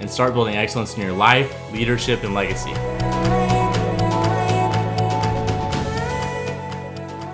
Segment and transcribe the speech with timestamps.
[0.00, 2.70] and start building excellence in your life, leadership, and legacy.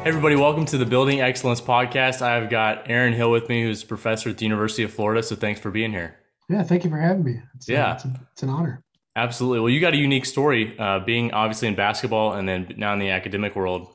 [0.03, 2.23] Hey everybody, welcome to the Building Excellence Podcast.
[2.23, 5.23] I've got Aaron Hill with me, who's a professor at the University of Florida.
[5.23, 6.17] So thanks for being here.
[6.49, 7.41] Yeah, thank you for having me.
[7.55, 7.91] It's, uh, Yeah.
[7.91, 8.83] uh, it's, a- it's an honor.
[9.15, 9.61] Absolutely.
[9.61, 12.99] Well, you got a unique story, uh, being obviously in basketball and then now in
[12.99, 13.95] the academic world.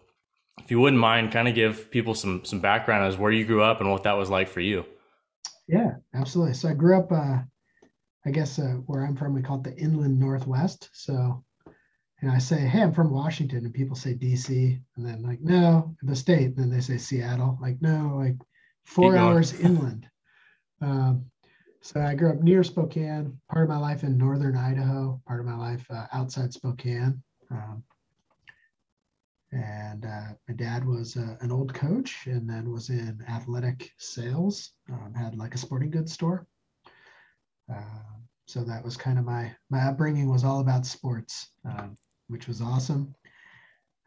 [0.64, 3.62] If you wouldn't mind, kind of give people some some background as where you grew
[3.62, 4.86] up and what that was like for you.
[5.68, 6.54] Yeah, absolutely.
[6.54, 7.40] So I grew up, uh,
[8.28, 10.90] I guess uh, where I'm from, we call it the inland Northwest.
[10.92, 11.46] So,
[12.22, 15.96] and I say, hey, I'm from Washington, and people say DC, and then like, no,
[16.04, 16.48] the state.
[16.48, 17.58] And then they say Seattle.
[17.62, 18.36] Like, no, like
[18.84, 20.10] four hours inland.
[20.82, 21.32] Um,
[21.80, 23.40] so I grew up near Spokane.
[23.50, 25.22] Part of my life in northern Idaho.
[25.26, 27.24] Part of my life uh, outside Spokane.
[27.50, 27.82] Um,
[29.54, 34.74] and uh, my dad was uh, an old coach and then was in athletic sales
[34.92, 36.46] um, had like a sporting goods store
[37.74, 38.17] uh,
[38.48, 42.62] so that was kind of my my upbringing was all about sports um, which was
[42.62, 43.14] awesome.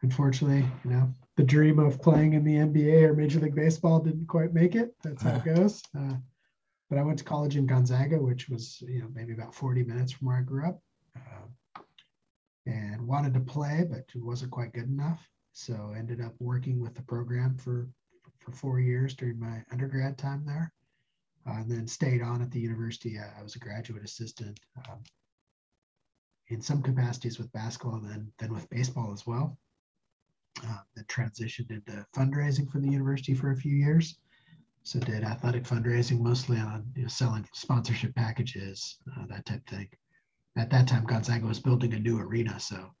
[0.03, 4.27] Unfortunately you know the dream of playing in the nba or major league baseball didn't
[4.27, 4.93] quite make it.
[5.03, 5.81] That's how it goes.
[5.97, 6.15] Uh,
[6.89, 10.11] but i went to college in gonzaga which was you know maybe about 40 minutes
[10.11, 10.81] from where i grew up.
[11.15, 11.81] Uh,
[12.67, 15.27] and wanted to play, but wasn't quite good enough.
[15.53, 17.89] So ended up working with the program for
[18.39, 20.71] for four years during my undergrad time there,
[21.47, 23.17] uh, and then stayed on at the university.
[23.17, 24.99] Uh, I was a graduate assistant um,
[26.47, 29.57] in some capacities with basketball, and then then with baseball as well.
[30.67, 34.19] Uh, then transitioned into fundraising for the university for a few years.
[34.83, 39.77] So did athletic fundraising mostly on you know, selling sponsorship packages, uh, that type of
[39.77, 39.87] thing
[40.57, 42.93] at that time Gonzaga was building a new arena, so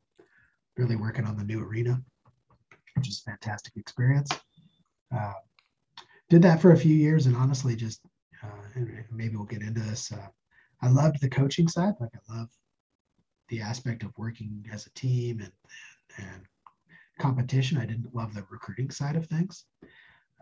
[0.77, 2.01] really working on the new arena,
[2.95, 4.29] which is a fantastic experience.
[5.13, 5.33] Uh,
[6.29, 8.01] did that for a few years, and honestly, just
[8.43, 10.11] uh, and maybe we'll get into this.
[10.11, 10.27] Uh,
[10.81, 12.49] I loved the coaching side, like I love
[13.49, 15.51] the aspect of working as a team and
[16.17, 16.41] and
[17.19, 17.77] competition.
[17.77, 19.65] I didn't love the recruiting side of things.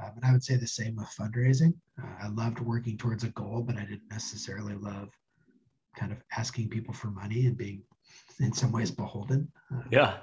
[0.02, 1.74] Um, and I would say the same with fundraising.
[2.02, 5.10] Uh, I loved working towards a goal, but I didn't necessarily love
[5.98, 7.84] kind of asking people for money and being
[8.40, 9.52] in some ways beholden.
[9.74, 10.18] Uh, Yeah.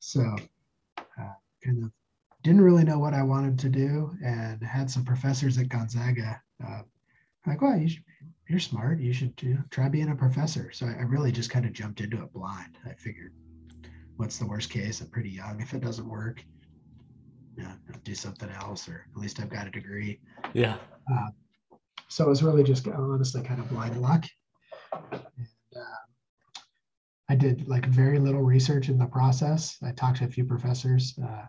[0.00, 0.20] So
[0.98, 1.32] uh,
[1.64, 1.90] kind of
[2.42, 6.40] didn't really know what I wanted to do and had some professors at Gonzaga
[7.46, 8.04] uh, like, well, you should,
[8.48, 9.00] you're smart.
[9.00, 10.70] You should you know, try being a professor.
[10.72, 12.78] So I, I really just kind of jumped into it blind.
[12.84, 13.32] I figured,
[14.16, 15.00] what's the worst case?
[15.00, 15.60] I'm pretty young.
[15.60, 16.44] If it doesn't work,
[17.56, 20.20] yeah, I'll do something else, or at least I've got a degree.
[20.52, 20.76] Yeah.
[21.12, 21.28] Uh,
[22.08, 24.24] so it was really just honestly kind of blind luck.
[25.12, 25.22] And,
[25.74, 26.60] uh,
[27.28, 29.76] I did like very little research in the process.
[29.82, 31.18] I talked to a few professors.
[31.22, 31.46] Uh,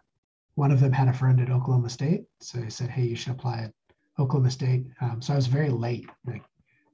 [0.55, 3.33] one of them had a friend at Oklahoma State, so he said, "Hey, you should
[3.33, 3.71] apply
[4.19, 6.09] Oklahoma State." Um, so I was very late.
[6.25, 6.43] Like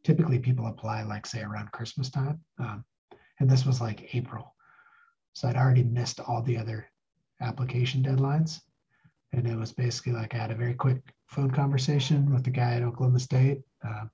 [0.04, 2.84] typically, people apply like say around Christmas time, um,
[3.40, 4.56] and this was like April,
[5.34, 6.88] so I'd already missed all the other
[7.42, 8.62] application deadlines.
[9.34, 12.76] And it was basically like I had a very quick phone conversation with the guy
[12.76, 13.62] at Oklahoma State.
[13.84, 14.06] Uh,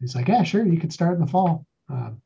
[0.00, 2.20] he's like, "Yeah, sure, you could start in the fall." Um,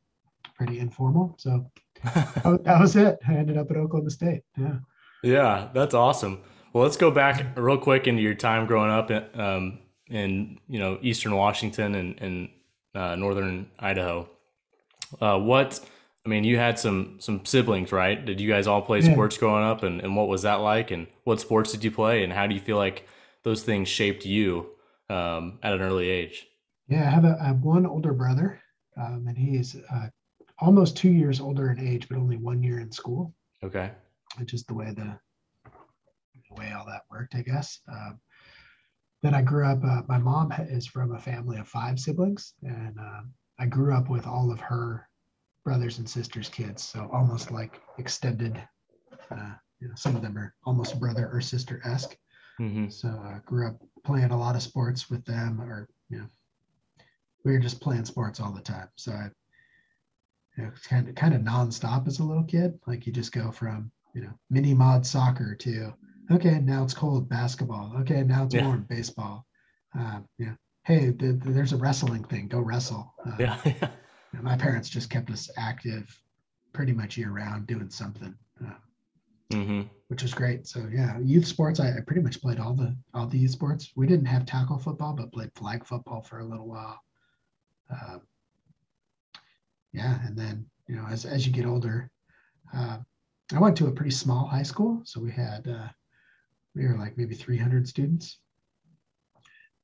[0.55, 1.35] pretty informal.
[1.37, 1.69] So
[2.03, 3.19] that was it.
[3.27, 4.43] I ended up at Oklahoma State.
[4.57, 4.77] Yeah.
[5.23, 6.41] Yeah, that's awesome.
[6.73, 9.79] Well, let's go back real quick into your time growing up in, um,
[10.09, 12.49] in you know Eastern Washington and, and
[12.95, 14.27] uh, Northern Idaho.
[15.21, 15.79] Uh, what
[16.25, 18.23] I mean, you had some some siblings, right?
[18.25, 19.11] Did you guys all play Yeah.
[19.13, 20.89] sports growing up, and, and what was that like?
[20.91, 23.07] And what sports did you play, and how do you feel like
[23.43, 24.69] those things shaped you
[25.09, 26.47] um, at an early age?
[26.87, 28.59] Yeah, I have, a, I have one older brother,
[28.97, 30.07] um, and he is uh,
[30.59, 33.33] almost two years older in age, but only one year in school,
[33.63, 33.91] Okay.
[34.37, 35.17] which is the way the,
[36.53, 37.79] the way all that worked, I guess.
[37.91, 38.19] Um,
[39.21, 39.83] then I grew up.
[39.83, 44.09] Uh, my mom is from a family of five siblings, and um I grew up
[44.09, 45.07] with all of her
[45.63, 48.61] brothers and sisters' kids, so almost like extended.
[49.31, 52.17] Uh, you know, some of them are almost brother or sister esque.
[52.57, 56.27] hmm So I grew up playing a lot of sports with them, or you know,
[57.45, 58.89] we were just playing sports all the time.
[58.95, 59.29] So I,
[60.57, 62.79] you know, kind of kind of nonstop as a little kid.
[62.87, 65.93] Like you just go from you know mini mod soccer to
[66.31, 67.93] okay now it's cold basketball.
[68.01, 68.65] Okay now it's Yeah.
[68.67, 69.45] warm baseball.
[69.95, 70.55] Um, yeah.
[70.83, 72.47] Hey, th- th- there's a wrestling thing.
[72.47, 73.13] Go wrestle.
[73.25, 73.59] Uh, Yeah.
[73.65, 73.73] you
[74.33, 76.05] know, my parents just kept us active
[76.73, 78.35] pretty much year round doing something,
[78.65, 78.73] uh,
[79.51, 79.81] mm-hmm.
[80.07, 80.67] which was great.
[80.67, 81.79] So yeah, youth sports.
[81.79, 83.91] I, I, pretty much played all the all the youth sports.
[83.95, 86.99] We didn't have tackle football, but played flag football for a little while.
[87.91, 88.17] Uh,
[89.93, 92.09] yeah, and then you know as as you get older,
[92.73, 92.97] uh,
[93.53, 95.89] I went to a pretty small high school, so we had uh,
[96.75, 98.39] we were like maybe 300 students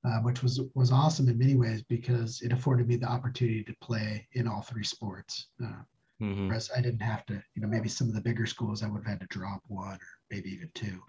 [0.06, 3.76] uh, which was was awesome in many ways because it afforded me the opportunity to
[3.82, 5.48] play in all three sports.
[5.62, 5.82] Uh,
[6.22, 6.48] mm-hmm.
[6.48, 9.04] Whereas I didn't have to, you know, maybe some of the bigger schools I would
[9.04, 10.00] have had to drop one or
[10.32, 11.02] maybe even two.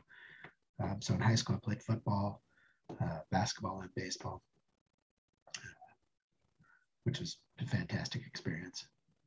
[0.83, 2.43] Um, so in high school, I played football,
[3.01, 4.43] uh, basketball, and baseball,
[7.05, 8.87] which was a fantastic experience.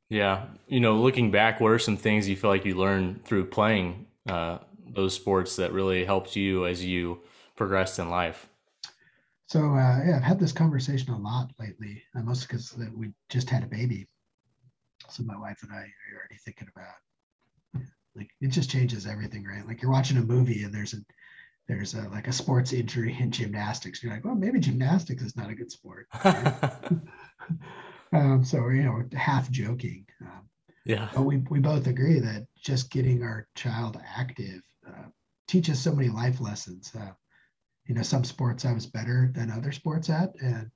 [0.10, 3.46] Yeah, you know, looking back, what are some things you feel like you learned through
[3.46, 7.20] playing uh, those sports that really helped you as you
[7.56, 8.48] progressed in life?
[9.48, 13.50] So uh, yeah, I've had this conversation a lot lately, uh, mostly because we just
[13.50, 14.08] had a baby.
[15.10, 17.84] So my wife and I are already thinking about
[18.16, 19.66] like it just changes everything, right?
[19.68, 20.98] Like you're watching a movie and there's a
[21.68, 24.04] there's a like a sports injury in gymnastics.
[24.04, 26.08] You're like, well, maybe gymnastics is not a good sport.
[28.14, 30.06] um, so you know, half joking.
[30.22, 30.50] Um,
[30.86, 31.10] yeah.
[31.14, 35.10] But we we both agree that just getting our child active uh,
[35.48, 36.92] teaches so many life lessons.
[36.96, 37.12] Uh,
[37.86, 40.34] you know, some sports I was better than other sports at.
[40.42, 40.72] And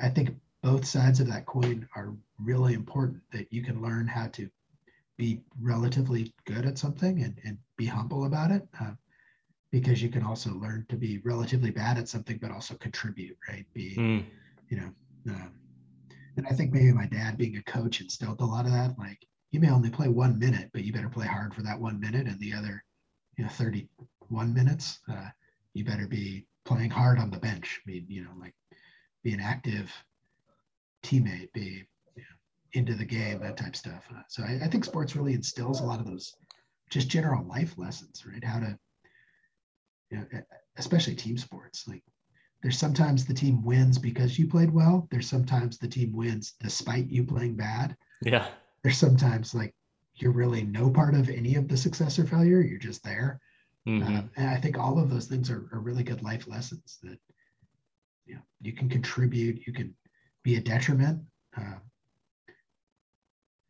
[0.00, 0.30] I think
[0.62, 4.48] both sides of that coin are really important that you can learn how to
[5.16, 8.66] be relatively good at something and, and be humble about it.
[8.80, 8.92] Uh,
[9.70, 13.66] because you can also learn to be relatively bad at something, but also contribute, right?
[13.74, 14.24] Be, mm.
[14.68, 14.90] you know,
[15.30, 15.50] um,
[16.36, 18.96] and I think maybe my dad being a coach instilled a lot of that.
[18.98, 19.18] Like,
[19.50, 22.28] you may only play one minute, but you better play hard for that one minute,
[22.28, 22.84] and the other,
[23.36, 25.28] you know, 31 minutes, uh,
[25.72, 27.80] you better be playing hard on the bench.
[27.86, 28.54] I mean, you know, like
[29.22, 29.92] be an active
[31.02, 31.84] teammate, be
[32.16, 32.36] you know,
[32.72, 34.04] into the game, that type of stuff.
[34.10, 36.34] Uh, so I, I, think sports really instills a lot of those
[36.90, 38.42] just general life lessons, right?
[38.42, 38.78] How to,
[40.10, 40.24] you know,
[40.76, 41.86] especially team sports.
[41.88, 42.02] Like
[42.62, 45.08] there's sometimes the team wins because you played well.
[45.10, 47.96] There's sometimes the team wins despite you playing bad.
[48.22, 48.46] Yeah.
[48.82, 49.74] There's sometimes like
[50.16, 52.60] you're really no part of any of the success or failure.
[52.60, 53.40] You're just there.
[53.86, 54.16] Mm-hmm.
[54.16, 57.18] Uh, and I think all of those things are, are really good life lessons that
[58.26, 59.94] you know you can contribute, you can
[60.42, 61.20] be a detriment.
[61.56, 61.74] Uh,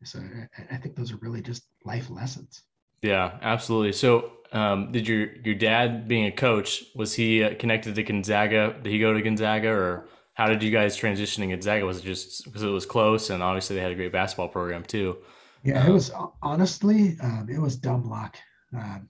[0.05, 2.62] so I, I, think those are really just life lessons.
[3.02, 3.93] Yeah, absolutely.
[3.93, 8.76] So, um, did your your dad, being a coach, was he uh, connected to Gonzaga?
[8.82, 11.85] Did he go to Gonzaga, or how did you guys transition to Gonzaga?
[11.87, 14.85] Was it just because it was close, and obviously they had a great basketball program
[14.85, 15.17] too?
[15.64, 16.12] Yeah, um, it was
[16.43, 18.37] honestly, um, it was dumb luck.
[18.76, 19.08] Um,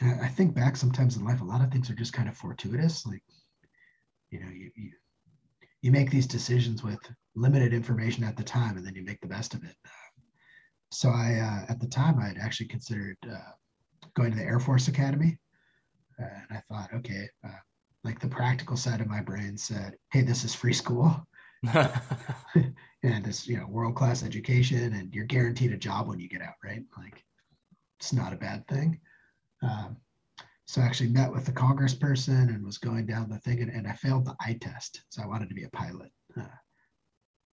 [0.00, 3.04] I think back sometimes in life, a lot of things are just kind of fortuitous.
[3.04, 3.22] Like,
[4.30, 4.92] you know, you, you,
[5.82, 7.00] you make these decisions with
[7.34, 9.74] limited information at the time, and then you make the best of it.
[10.92, 13.52] So I, uh, at the time, I had actually considered uh,
[14.14, 15.36] going to the Air Force Academy,
[16.20, 17.58] uh, and I thought, okay, uh,
[18.04, 21.26] like the practical side of my brain said, hey, this is free school.
[21.74, 26.42] and it's you know world class education and you're guaranteed a job when you get
[26.42, 27.24] out right like
[27.98, 29.00] it's not a bad thing
[29.62, 29.96] um,
[30.68, 33.86] so I actually met with the congressperson and was going down the thing, and, and
[33.86, 35.02] I failed the eye test.
[35.08, 36.10] So I wanted to be a pilot.
[36.38, 36.44] Uh,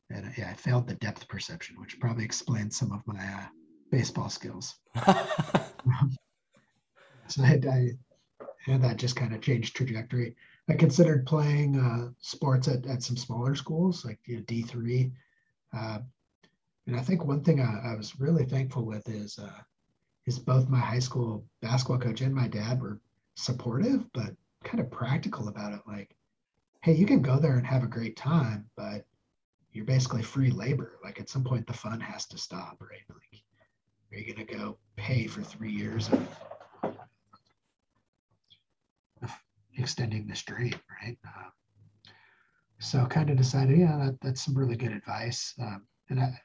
[0.10, 3.48] and yeah, I failed the depth perception, which probably explains some of my uh,
[3.90, 4.76] baseball skills.
[7.28, 7.92] so I, I,
[8.68, 10.36] and that just kind of changed trajectory.
[10.68, 15.12] I considered playing uh, sports at, at some smaller schools, like you know, D3.
[15.74, 16.00] Uh,
[16.88, 19.62] and I think one thing I, I, was really thankful with is uh,
[20.26, 23.00] is both my high school basketball coach and my dad were
[23.36, 25.82] supportive, but kind of practical about it.
[25.88, 26.16] Like,
[26.82, 29.06] hey, you can go there and have a great time, but
[29.72, 31.00] you're basically free labor.
[31.04, 33.02] Like at some point, the fun has to stop, right?
[33.10, 33.42] Like,
[34.12, 36.28] are you going to go pay for three years of,
[39.22, 39.32] of
[39.78, 41.18] extending this dream, right?
[41.26, 41.50] Uh,
[42.80, 45.54] so kind of decided, yeah, that, that's some really good advice.
[45.62, 46.40] Um, and I,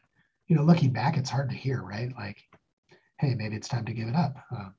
[0.47, 2.13] you know, looking back, it's hard to hear, right?
[2.17, 2.39] Like
[3.21, 4.35] hey, maybe it's time to give it up.
[4.51, 4.75] Um,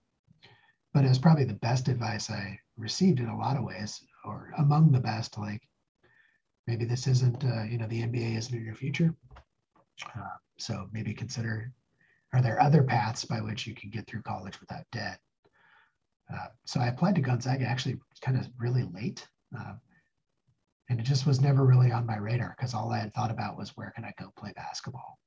[0.93, 4.51] but it was probably the best advice I received in a lot of ways, or
[4.57, 5.37] among the best.
[5.37, 5.61] Like,
[6.67, 9.13] maybe this isn't, uh, you know, the NBA isn't your future.
[10.15, 11.71] Uh, so maybe consider
[12.33, 15.19] are there other paths by which you can get through college without debt?
[16.33, 19.27] Uh, so I applied to Gonzaga actually kind of really late.
[19.57, 19.73] Uh,
[20.89, 23.57] and it just was never really on my radar because all I had thought about
[23.57, 25.19] was where can I go play basketball?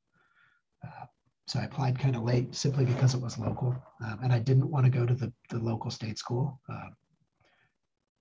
[0.84, 1.06] Uh,
[1.46, 4.70] so I applied kind of late simply because it was local, um, and I didn't
[4.70, 6.60] want to go to the, the local state school.
[6.70, 6.88] Uh,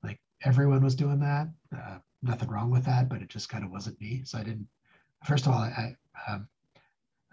[0.03, 3.71] like everyone was doing that, uh, nothing wrong with that, but it just kind of
[3.71, 4.23] wasn't me.
[4.25, 4.67] So I didn't.
[5.25, 5.95] First of all, I
[6.27, 6.47] um,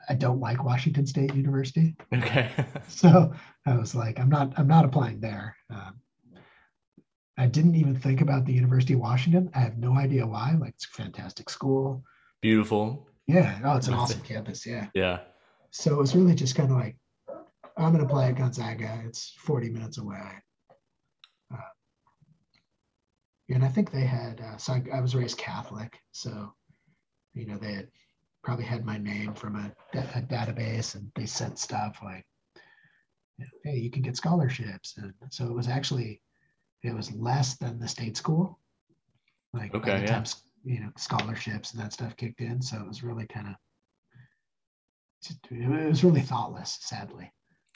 [0.09, 1.97] I don't like Washington State University.
[2.15, 2.51] Okay.
[2.89, 3.33] so
[3.67, 5.57] I was like, I'm not I'm not applying there.
[5.69, 6.01] Um,
[7.39, 9.51] I didn't even think about the University of Washington.
[9.55, 10.57] I have no idea why.
[10.61, 12.05] Like it's a fantastic school.
[12.43, 13.09] Beautiful.
[13.27, 13.59] Yeah.
[13.65, 14.67] Oh, it's an awesome campus.
[14.67, 14.89] Yeah.
[14.95, 15.21] Yeah.
[15.71, 16.97] So it was really just kind of like,
[17.77, 19.03] I'm going to play at Gonzaga.
[19.07, 20.43] It's 40 minutes away.
[21.53, 21.59] Uh,
[23.49, 25.97] and I think they had, uh, so I, I, was raised Catholic.
[26.13, 26.53] So,
[27.35, 27.89] you know, they had
[28.43, 32.25] probably had my name from a, a database and they sent stuff like,
[33.65, 34.95] hey, you can get scholarships.
[34.97, 36.21] And so it was actually,
[36.83, 38.59] it was less than the state school.
[39.53, 40.13] Like, okay, by the yeah.
[40.13, 40.25] time,
[40.65, 42.63] you know, scholarships and that stuff kicked in.
[42.63, 43.55] So it was really kind of,
[45.51, 47.33] it was really thoughtless, sadly.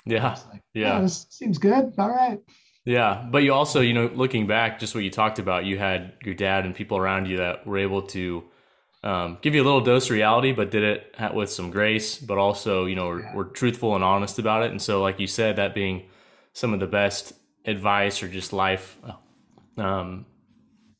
[0.06, 0.30] Yeah.
[0.50, 0.98] Like, oh, yeah.
[0.98, 1.92] Oh, this seems good.
[1.98, 2.40] All right.
[2.84, 3.26] Yeah.
[3.30, 6.34] But you also, you know, looking back, just what you talked about, you had your
[6.34, 8.44] dad and people around you that were able to
[9.04, 12.38] um, give you a little dose of reality, but did it with some grace, but
[12.38, 14.70] also, you know, were, were truthful and honest about it.
[14.70, 16.06] And so, like you said, that being
[16.54, 17.34] some of the best
[17.66, 18.96] advice or just life,
[19.76, 20.24] um,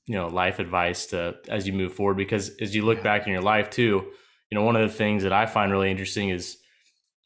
[0.06, 2.18] you know, life advice to as you move forward.
[2.18, 4.04] Because as you look back in your life too,
[4.50, 6.58] you know, one of the things that I find really interesting is,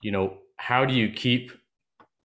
[0.00, 1.50] you know, how do you keep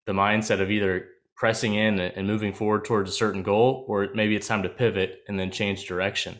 [0.05, 4.35] the mindset of either pressing in and moving forward towards a certain goal, or maybe
[4.35, 6.37] it's time to pivot and then change direction.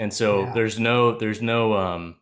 [0.00, 0.52] And so yeah.
[0.54, 2.16] there's no there's no um,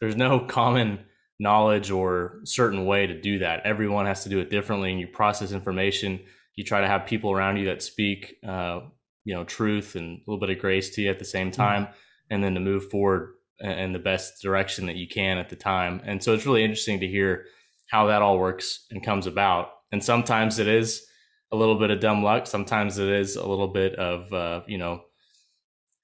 [0.00, 1.00] there's no common
[1.40, 3.64] knowledge or certain way to do that.
[3.64, 6.20] Everyone has to do it differently, and you process information.
[6.56, 8.80] You try to have people around you that speak, uh,
[9.24, 11.84] you know, truth and a little bit of grace to you at the same time,
[11.84, 11.94] mm-hmm.
[12.30, 16.00] and then to move forward in the best direction that you can at the time.
[16.04, 17.44] And so it's really interesting to hear
[17.90, 19.70] how that all works and comes about.
[19.90, 21.04] And sometimes it is
[21.50, 22.46] a little bit of dumb luck.
[22.46, 25.02] Sometimes it is a little bit of, uh, you know,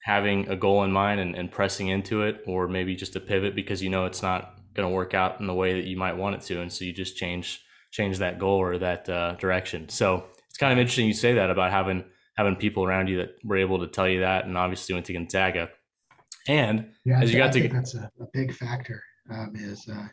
[0.04, 3.54] having a goal in mind and, and pressing into it, or maybe just a pivot
[3.54, 6.14] because you know it's not going to work out in the way that you might
[6.14, 6.60] want it to.
[6.60, 9.88] And so you just change, change that goal or that uh, direction.
[9.88, 12.04] So it's kind of interesting you say that about having,
[12.36, 14.44] having people around you that were able to tell you that.
[14.44, 15.70] And obviously went to Gonzaga.
[16.46, 19.02] And yeah, as you got I to, that's a, a, big factor.
[19.30, 20.08] Um, is uh,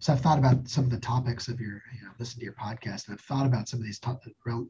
[0.00, 2.52] so I've thought about some of the topics of your, you know, listen to your
[2.52, 4.68] podcast, and I've thought about some of these to-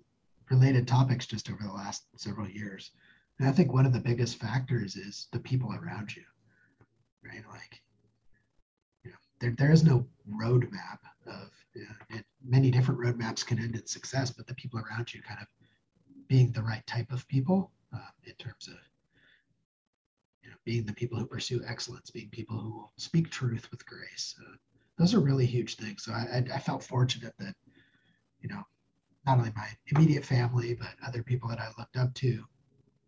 [0.48, 2.92] related topics just over the last several years.
[3.40, 6.24] And I think one of the biggest factors is the people around you,
[7.24, 7.42] right?
[7.50, 7.80] Like,
[9.02, 13.76] you know, there, there is no roadmap of, you know, many different roadmaps can end
[13.76, 15.46] in success, but the people around you kind of
[16.28, 18.76] being the right type of people uh, in terms of,
[20.42, 24.34] you know, being the people who pursue excellence, being people who speak truth with grace.
[24.38, 24.56] Uh,
[24.98, 26.04] those are really huge things.
[26.04, 27.54] So I, I, felt fortunate that,
[28.42, 28.62] you know,
[29.24, 32.44] not only my immediate family, but other people that I looked up to,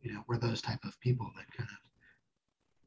[0.02, 1.76] you know, we're those type of people that kind of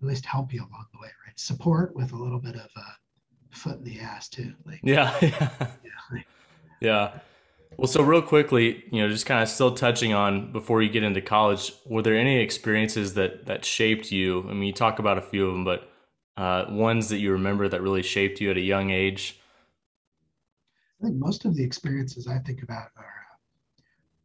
[0.01, 1.39] at least help you along the way, right?
[1.39, 4.53] Support with a little bit of a foot in the ass too.
[4.65, 5.15] Like, yeah.
[5.21, 5.49] yeah.
[6.11, 6.27] Like,
[6.81, 7.19] yeah.
[7.77, 11.03] Well, so real quickly, you know, just kind of still touching on before you get
[11.03, 14.45] into college, were there any experiences that that shaped you?
[14.49, 15.89] I mean, you talk about a few of them, but
[16.37, 19.39] uh, ones that you remember that really shaped you at a young age?
[21.01, 23.81] I think most of the experiences I think about are uh,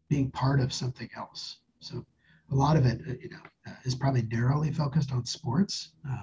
[0.09, 1.59] being part of something else.
[1.81, 2.05] So
[2.51, 6.23] a lot of it, uh, you know, uh, is probably narrowly focused on sports, uh,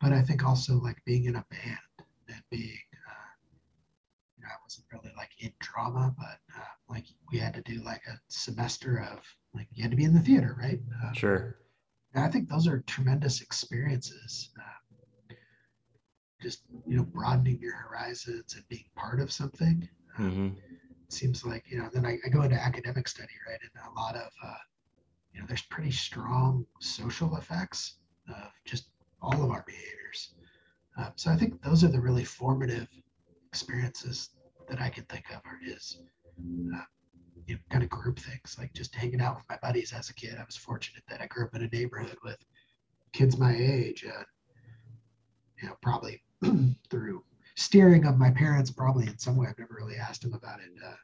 [0.00, 3.30] but I think also like being in a band and being, uh,
[4.36, 6.38] you know, I wasn't really like in drama, but
[6.88, 9.20] like we had to do like a semester of
[9.54, 10.80] like you had to be in the theater, right?
[11.14, 11.56] sure.
[12.14, 14.50] And I think those are tremendous experiences
[16.42, 20.48] just you know broadening your horizons and being part of something um, mm-hmm.
[21.08, 24.16] seems like you know then I, I, go into academic study right and a lot
[24.16, 24.54] of uh,
[25.32, 27.96] you know there's pretty strong social effects
[28.28, 30.34] of just all of our behaviors
[30.98, 32.88] uh, so i think those are the really formative
[33.48, 34.30] experiences
[34.68, 35.98] that i can think of are is
[36.74, 36.82] uh,
[37.46, 40.14] you know, kind of group things like just hanging out with my buddies as a
[40.14, 42.38] kid i was fortunate that i grew up in a neighborhood with
[43.12, 44.22] kids my age uh,
[45.60, 46.22] you know probably
[46.90, 47.22] through
[47.56, 49.46] steering of my parents, probably in some way.
[49.48, 50.70] I've never really asked them about it.
[50.84, 50.94] Uh,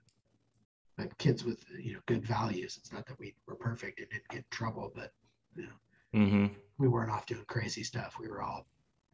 [0.99, 2.77] but kids with you know good values.
[2.79, 5.13] It's not that we were perfect and didn't get in trouble, but
[5.57, 6.47] you know, mm-hmm.
[6.77, 8.17] we weren't off doing crazy stuff.
[8.21, 8.67] We were all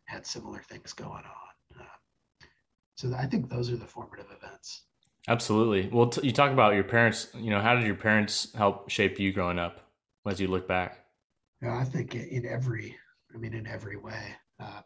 [0.06, 1.78] had similar things going on.
[1.80, 2.46] Uh,
[2.96, 4.84] so I think those are the formative events.
[5.28, 5.88] Absolutely.
[5.92, 7.28] Well, t- you talk about your parents.
[7.34, 9.80] You know, how did your parents help shape you growing up?
[10.26, 11.04] As you look back,
[11.62, 12.96] yeah, I think in every,
[13.34, 14.34] I mean, in every way.
[14.58, 14.80] Uh,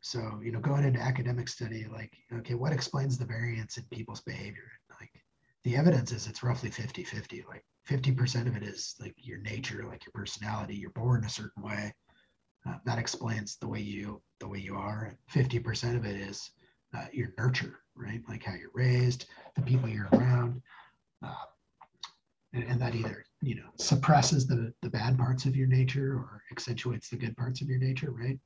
[0.00, 4.20] so, you know, going into academic study, like, okay, what explains the variance in people's
[4.20, 4.70] behavior?
[5.64, 7.44] The evidence is it's roughly 50 50.
[7.48, 10.74] Like, 50% of it is like your nature, like your personality.
[10.74, 11.94] You're born a certain way.
[12.66, 15.16] Uh, that explains the way you the way you are.
[15.32, 16.50] 50% of it is
[16.94, 18.20] uh, your nurture, right?
[18.28, 20.60] Like how you're raised, the people you're around,
[21.24, 21.34] uh,
[22.52, 26.42] and, and, that either you know suppresses the the bad parts of your nature or
[26.50, 28.38] accentuates the good parts of your nature, right?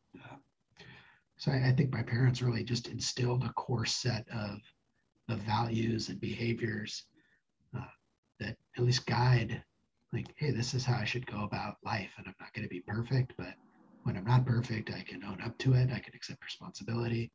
[1.39, 4.59] So I, I, think my parents really just instilled a core set of
[5.29, 7.05] of values and behaviors
[7.77, 7.85] uh,
[8.41, 9.63] that at least guide,
[10.13, 12.69] like, hey, this is how I should go about life, and I'm not going to
[12.69, 13.55] be perfect, but
[14.03, 15.91] when I'm not perfect, I can own up to it.
[15.93, 17.31] I can accept responsibility.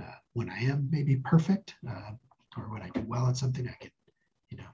[0.00, 2.12] Uh, when I am maybe perfect, uh,
[2.56, 3.90] or when I do well at something, I can,
[4.48, 4.64] you know,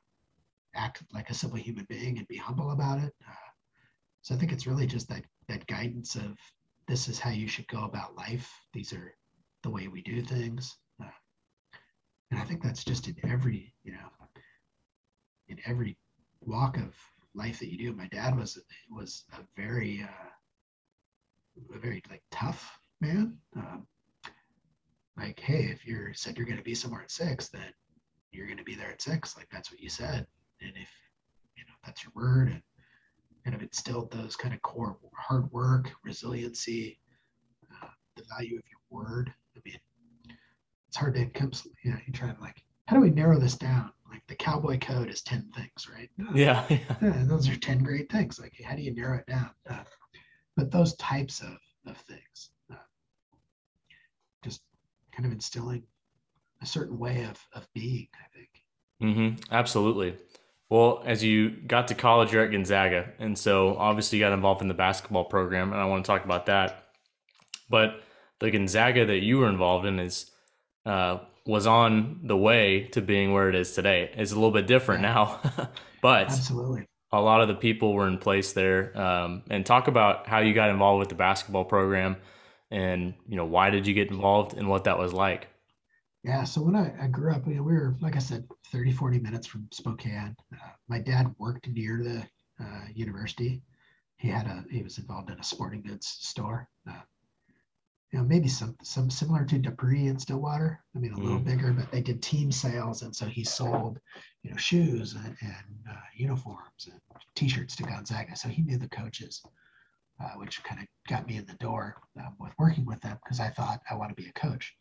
[0.74, 3.12] act like a simple human being and be humble about it.
[3.28, 3.50] Uh,
[4.22, 6.36] so I think it's really just that that guidance of
[6.88, 8.50] this is how you should go about life.
[8.72, 9.14] These are
[9.62, 10.76] the way we do things,
[12.30, 14.08] and I think that's just in every, you know,
[15.48, 15.96] in every
[16.40, 16.94] walk of
[17.34, 17.92] life that you do.
[17.92, 18.58] My dad was
[18.90, 23.36] was a very uh, a very like tough man.
[23.56, 23.86] Um,
[25.16, 27.72] like, hey, if you're said you're going to be somewhere at six, then
[28.32, 29.36] you're going to be there at six.
[29.36, 30.26] Like that's what you said,
[30.60, 30.90] and if
[31.56, 32.62] you know that's your word, and
[33.44, 36.98] kind of instilled those kind of core hard work, resiliency,
[37.70, 39.32] uh, the value of your word.
[40.96, 41.72] I mean, it's hard to encapsulate.
[41.82, 43.92] You know, you try to like, how do we narrow this down?
[44.10, 46.10] Like the cowboy code is ten things, right?
[46.34, 46.64] Yeah.
[46.68, 48.38] yeah those are ten great things.
[48.38, 49.50] Like, how do you narrow it down?
[49.68, 49.82] Uh,
[50.56, 52.76] but those types of, of things uh,
[54.42, 54.62] just
[55.12, 55.82] kind of instilling
[56.62, 58.48] a certain way of, of being i think
[59.02, 59.54] mm-hmm.
[59.54, 60.16] absolutely
[60.70, 64.62] well as you got to college you're at gonzaga and so obviously you got involved
[64.62, 66.88] in the basketball program and i want to talk about that
[67.68, 68.02] but
[68.40, 70.30] the gonzaga that you were involved in is
[70.86, 74.10] uh, was on the way to being where it is today.
[74.14, 75.12] It's a little bit different yeah.
[75.12, 75.68] now,
[76.02, 78.96] but absolutely a lot of the people were in place there.
[78.98, 82.16] Um, and talk about how you got involved with the basketball program
[82.70, 85.48] and, you know, why did you get involved and what that was like?
[86.24, 86.42] Yeah.
[86.44, 89.20] So when I, I grew up, you know, we were, like I said, 30, 40
[89.20, 90.36] minutes from Spokane.
[90.52, 93.62] Uh, my dad worked near the uh, university.
[94.16, 96.68] He had a, he was involved in a sporting goods store.
[96.88, 97.00] Uh,
[98.16, 100.80] you know, maybe some some similar to Dupree and Stillwater.
[100.94, 101.44] I mean, a little mm.
[101.44, 104.00] bigger, but they did team sales, and so he sold,
[104.42, 106.98] you know, shoes and, and uh, uniforms and
[107.34, 108.34] T-shirts to Gonzaga.
[108.34, 109.42] So he knew the coaches,
[110.18, 113.38] uh, which kind of got me in the door um, with working with them because
[113.38, 114.74] I thought I want to be a coach.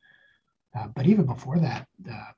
[0.74, 2.32] Uh, but even before that, uh,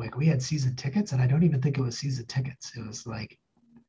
[0.00, 2.72] like we had season tickets, and I don't even think it was season tickets.
[2.76, 3.38] It was like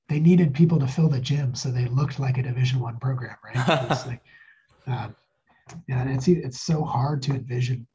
[0.09, 3.37] they needed people to fill the gym, so they looked like a Division One program,
[3.43, 3.83] right?
[3.83, 4.21] It was like,
[4.85, 5.15] um,
[5.87, 7.87] yeah, and it's it's so hard to envision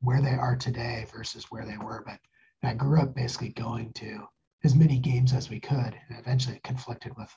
[0.00, 2.04] where they are today versus where they were.
[2.06, 2.18] But
[2.62, 4.26] I grew up basically going to
[4.64, 7.34] as many games as we could, and eventually it conflicted with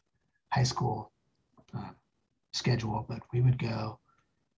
[0.52, 1.12] high school
[1.78, 1.92] uh,
[2.54, 3.06] schedule.
[3.08, 4.00] But we would go,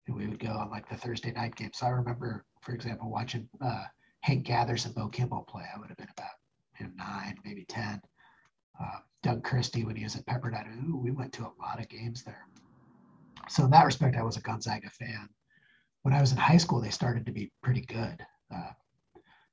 [0.06, 1.70] and we would go on like the Thursday night game.
[1.74, 3.84] So I remember, for example, watching uh,
[4.20, 5.64] Hank Gathers and Bo Kimble play.
[5.74, 6.30] I would have been about
[6.80, 8.00] you know, nine, maybe ten.
[8.80, 10.88] Uh, Doug Christie when he was at Pepperdine.
[10.88, 12.46] Ooh, we went to a lot of games there
[13.48, 15.28] so in that respect, I was a Gonzaga fan.
[16.02, 18.24] When I was in high school, they started to be pretty good.
[18.54, 18.70] Uh,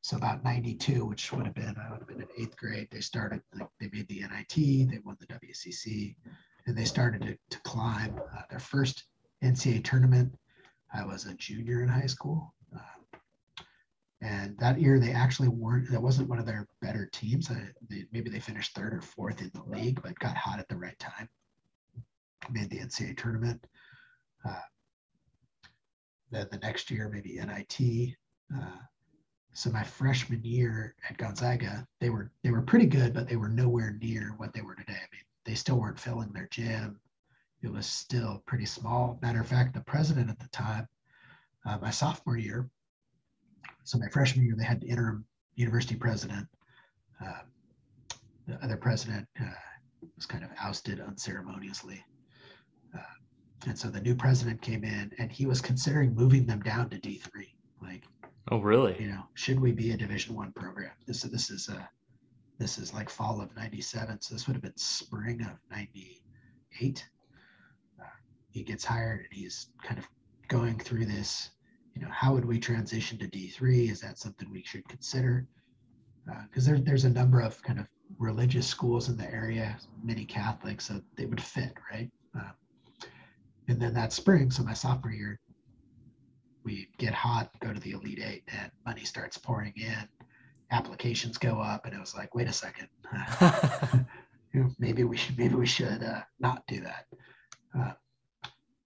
[0.02, 3.02] so about 92, which would have been, I would have been in eighth grade, they
[3.02, 6.16] started, like, they made the NIT, they won the WCC,
[6.68, 8.20] and they started to, to climb.
[8.38, 9.06] Uh, their first
[9.44, 10.32] NCAA tournament,
[10.94, 12.54] I was a junior in high school.
[12.72, 13.18] Uh,
[14.22, 17.50] and that year, they actually weren't, that wasn't one of their better teams.
[17.50, 20.68] I, they, maybe they finished third or fourth in the league, but got hot at
[20.68, 21.28] the right time.
[22.52, 23.66] Made the NCAA tournament.
[24.48, 24.60] Uh,
[26.32, 28.16] then the next year, maybe NIT.
[28.56, 28.78] Uh,
[29.54, 33.50] so my freshman year at Gonzaga, they were they were pretty good, but they were
[33.50, 34.94] nowhere near what they were today.
[34.94, 37.00] I mean, they still weren't filling their gym.
[37.62, 39.18] It was still pretty small.
[39.22, 40.88] Matter of fact, the president at the time,
[41.66, 42.70] uh, my sophomore year,
[43.86, 46.48] so my freshman year, they had interim university president.
[47.24, 47.42] Uh,
[48.48, 49.46] the other president uh,
[50.16, 52.04] was kind of ousted unceremoniously.
[53.66, 56.98] And so the new president came in and he was considering moving them down to
[56.98, 57.30] D3.
[57.82, 58.04] Like,
[58.52, 58.96] oh, really?
[59.00, 60.92] You know, should we be a Division One program?
[61.08, 61.90] This, this is a,
[62.58, 64.22] this is like fall of 97.
[64.22, 67.06] So this would have been spring of 98.
[68.00, 68.04] Uh,
[68.52, 70.08] he gets hired and he's kind of
[70.48, 71.50] going through this,
[71.96, 73.90] you know, how would we transition to D3?
[73.90, 75.48] Is that something we should consider?
[76.26, 77.88] Because uh, there, there's a number of kind of
[78.20, 82.10] religious schools in the area, many Catholics, so they would fit, right?
[82.38, 82.52] Uh,
[83.68, 85.40] and then that spring, so my sophomore year,
[86.64, 90.08] we get hot, go to the Elite Eight, and money starts pouring in.
[90.72, 92.88] Applications go up, and it was like, wait a second,
[94.54, 97.06] you know, maybe we should maybe we should uh, not do that.
[97.78, 97.94] Uh,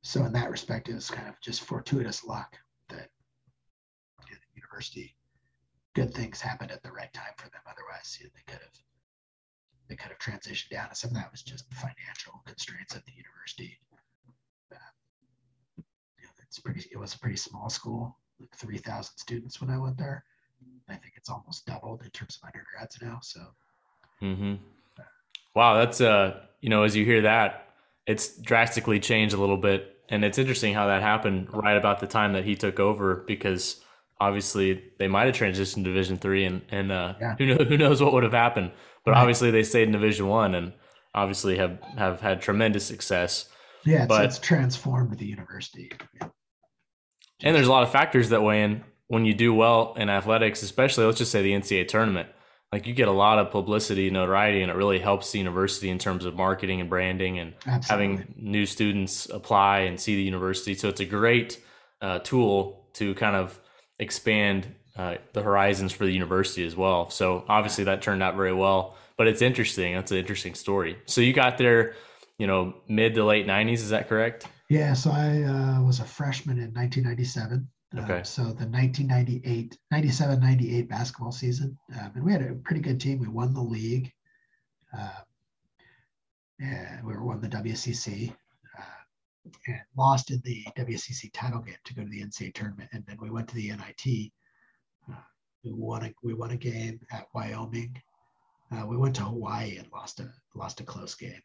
[0.02, 2.58] so in that respect, it was kind of just fortuitous luck
[2.90, 3.10] that
[4.20, 5.16] the university,
[5.94, 7.62] good things happened at the right time for them.
[7.66, 8.78] Otherwise, you know, they could have
[9.90, 10.88] they could have transitioned down.
[10.90, 13.80] And some of that was just financial constraints at the university.
[15.78, 15.84] You
[16.24, 16.86] know, it's pretty.
[16.92, 20.24] It was a pretty small school, like three thousand students when I went there.
[20.90, 23.20] I think it's almost doubled in terms of undergrads now.
[23.22, 23.40] So.
[24.22, 24.56] Mm-hmm.
[25.56, 27.70] Wow, that's uh, you know, as you hear that,
[28.06, 32.08] it's drastically changed a little bit, and it's interesting how that happened right about the
[32.08, 33.82] time that he took over because
[34.20, 37.36] obviously they might have transitioned to Division three, and and uh, yeah.
[37.38, 38.72] who knows who knows what would have happened.
[39.06, 39.22] But right.
[39.22, 40.74] obviously they stayed in Division one, and
[41.14, 43.50] obviously have have had tremendous success.
[43.86, 45.92] Yeah, but, it's transformed the university.
[47.42, 50.62] And there's a lot of factors that weigh in when you do well in athletics,
[50.62, 52.30] especially let's just say the NCAA tournament.
[52.72, 55.90] Like you get a lot of publicity, and notoriety, and it really helps the university
[55.90, 58.18] in terms of marketing and branding and Absolutely.
[58.18, 60.76] having new students apply and see the university.
[60.76, 61.60] So it's a great
[62.02, 63.60] uh, tool to kind of
[63.98, 67.10] expand uh, the horizons for the university as well.
[67.10, 68.98] So obviously that turned out very well.
[69.18, 69.96] But it's interesting.
[69.96, 70.98] That's an interesting story.
[71.06, 71.96] So you got there,
[72.40, 73.74] you know, mid to late '90s.
[73.74, 74.48] Is that correct?
[74.70, 74.94] Yeah.
[74.94, 77.68] So I uh, was a freshman in 1997.
[77.96, 78.24] Uh, okay.
[78.24, 83.20] so the 1998, 97, 98 basketball season, um, and we had a pretty good team.
[83.20, 84.12] We won the league.
[84.96, 85.22] Uh,
[86.60, 88.32] and we won the WCC
[88.78, 88.82] uh,
[89.68, 93.18] and lost in the WCC title game to go to the NCAA tournament, and then
[93.22, 94.32] we went to the NIT
[95.64, 98.02] we won a we won a game at Wyoming.
[98.72, 101.42] Uh, we went to Hawaii and lost a lost a close game.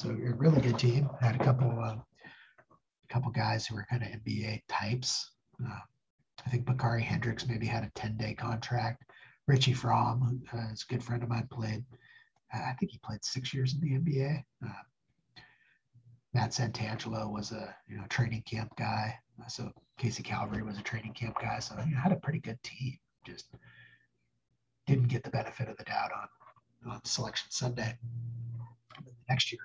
[0.00, 1.08] Uh, so a really good team.
[1.20, 1.96] Had a couple uh,
[3.08, 5.32] couple guys who were kind of NBA types.
[5.64, 5.78] Uh,
[6.46, 9.04] I think Bakari Hendrix maybe had a 10 day contract.
[9.46, 11.84] Richie Frahm, uh, is a good friend of mine, played.
[12.54, 14.44] Uh, I think he played six years in the NBA.
[16.32, 19.18] Matt Santangelo was a you know training camp guy.
[19.48, 21.58] So Casey Calvary was a training camp guy.
[21.58, 22.98] So you know, had a pretty good team.
[23.26, 23.46] Just
[24.86, 27.96] didn't get the benefit of the doubt on, on selection Sunday.
[29.28, 29.60] next year,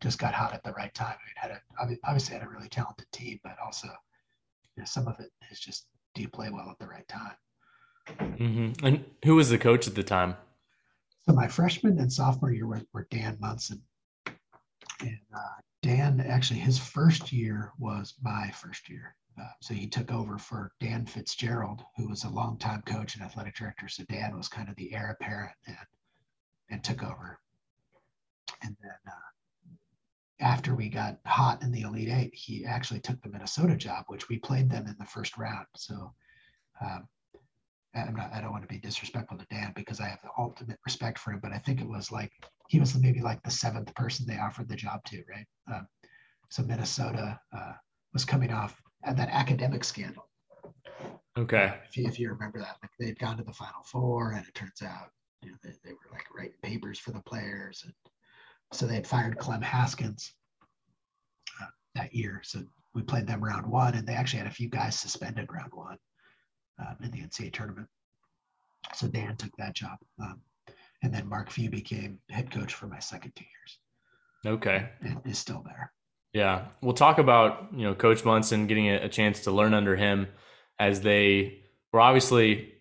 [0.00, 1.14] just got hot at the right time.
[1.14, 5.08] I mean, had a obviously had a really talented team, but also you know, some
[5.08, 7.34] of it is just do you play well at the right time.
[8.18, 8.86] Mm-hmm.
[8.86, 10.36] And who was the coach at the time?
[11.26, 13.82] So my freshman and sophomore year were, were Dan Monson
[15.00, 19.14] and uh, Dan actually his first year was my first year.
[19.40, 23.54] Uh, so he took over for Dan Fitzgerald, who was a longtime coach and athletic
[23.54, 23.88] director.
[23.88, 25.76] So Dan was kind of the heir apparent and
[26.70, 27.38] and took over.
[28.62, 29.30] And then uh,
[30.40, 34.28] after we got hot in the Elite Eight, he actually took the Minnesota job, which
[34.28, 35.66] we played them in the first round.
[35.76, 36.12] So
[36.80, 37.06] um,
[37.94, 40.78] I'm not, I don't want to be disrespectful to Dan because I have the ultimate
[40.86, 42.32] respect for him, but I think it was like
[42.68, 45.46] he was maybe like the seventh person they offered the job to, right?
[45.72, 45.86] Um,
[46.50, 47.72] so Minnesota uh,
[48.12, 50.28] was coming off at that academic scandal.
[51.38, 51.74] Okay.
[51.88, 54.54] If you, if you remember that, like they'd gone to the Final Four, and it
[54.54, 55.10] turns out
[55.42, 57.94] you know they, they were like writing papers for the players, and
[58.72, 60.34] so they had fired Clem Haskins
[61.60, 62.40] uh, that year.
[62.44, 62.62] So
[62.94, 65.98] we played them round one, and they actually had a few guys suspended round one
[66.78, 67.88] um, in the NCAA tournament.
[68.94, 69.98] So Dan took that job.
[70.20, 70.40] Um,
[71.02, 74.56] and then Mark Few became head coach for my second two years.
[74.56, 74.88] Okay.
[75.02, 75.92] And is still there.
[76.32, 76.66] Yeah.
[76.82, 80.28] We'll talk about, you know, Coach Monson getting a, a chance to learn under him
[80.78, 82.74] as they were obviously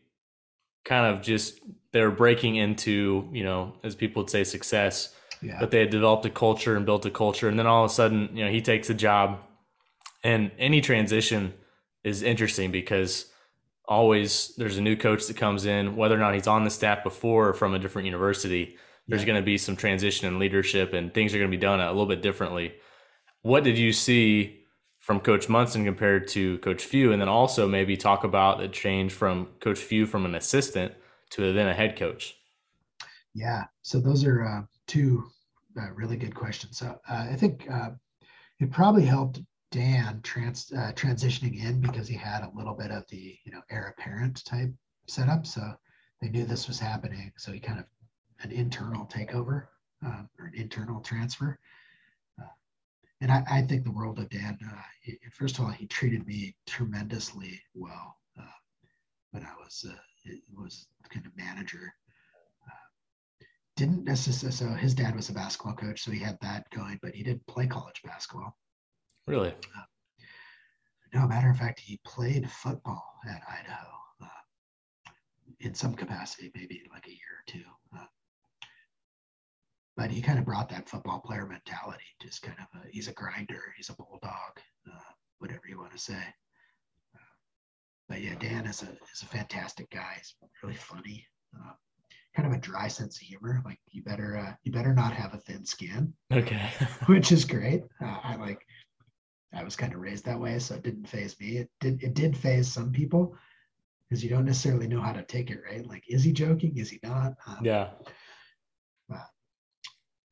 [0.85, 1.59] kind of just
[1.91, 5.13] they're breaking into, you know, as people would say, success.
[5.41, 5.57] Yeah.
[5.59, 7.47] But they had developed a culture and built a culture.
[7.47, 9.39] And then all of a sudden, you know, he takes a job
[10.23, 11.53] and any transition
[12.03, 13.25] is interesting because
[13.87, 17.03] always there's a new coach that comes in, whether or not he's on the staff
[17.03, 18.77] before or from a different university.
[19.07, 19.27] There's yeah.
[19.27, 21.87] going to be some transition in leadership, and things are going to be done a
[21.87, 22.73] little bit differently.
[23.41, 24.59] What did you see
[24.99, 29.13] from Coach Monson compared to Coach Few, and then also maybe talk about the change
[29.13, 30.93] from Coach Few from an assistant
[31.31, 32.35] to then a head coach?
[33.33, 35.29] Yeah, so those are uh, two
[35.79, 36.77] uh, really good questions.
[36.77, 37.91] So uh, I think uh,
[38.59, 39.39] it probably helped
[39.71, 43.61] Dan trans uh, transitioning in because he had a little bit of the you know
[43.69, 44.71] heir apparent type
[45.07, 45.61] setup, so
[46.21, 47.31] they knew this was happening.
[47.37, 47.85] So he kind of
[48.41, 49.67] an internal takeover
[50.05, 51.59] uh, or an internal transfer.
[52.41, 52.47] Uh,
[53.21, 54.57] and I, I, think the world of Dan.
[55.01, 58.15] He, first of all, he treated me tremendously well
[59.31, 59.93] when I was uh,
[60.57, 61.93] was kind of manager.
[63.79, 64.51] Didn't necessarily.
[64.53, 67.47] So his dad was a basketball coach, so he had that going, but he didn't
[67.47, 68.57] play college basketball.
[69.25, 69.49] Really?
[69.49, 70.25] Uh,
[71.13, 73.87] no, matter of fact, he played football at Idaho
[74.21, 75.11] uh,
[75.61, 77.63] in some capacity, maybe like a year or two.
[77.97, 78.05] Uh,
[79.95, 82.03] but he kind of brought that football player mentality.
[82.21, 84.59] Just kind of, a, he's a grinder, he's a bulldog,
[84.91, 86.23] uh, whatever you want to say.
[88.09, 90.15] but yeah, Dan is a is a fantastic guy.
[90.17, 91.25] He's really funny.
[92.35, 93.61] Kind of a dry sense of humor.
[93.65, 96.13] Like you better uh, you better not have a thin skin.
[96.31, 96.69] Okay.
[97.07, 97.83] which is great.
[98.01, 98.65] Uh, I like.
[99.51, 101.57] I was kind of raised that way, so it didn't faze me.
[101.57, 102.03] It did.
[102.03, 103.35] It did faze some people
[104.07, 105.59] because you don't necessarily know how to take it.
[105.67, 105.85] Right?
[105.85, 106.77] Like, is he joking?
[106.77, 107.33] Is he not?
[107.47, 107.89] Um, yeah.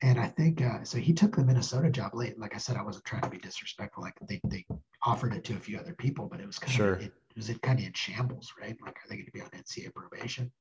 [0.03, 0.99] and I think uh, so.
[0.99, 2.37] He took the Minnesota job late.
[2.39, 4.03] Like I said, I wasn't trying to be disrespectful.
[4.03, 4.63] Like they, they
[5.03, 6.93] offered it to a few other people, but it was kind Sure.
[6.93, 8.77] of it, was it kind of in shambles, right?
[8.85, 10.51] Like, are they going to be on NCAA probation?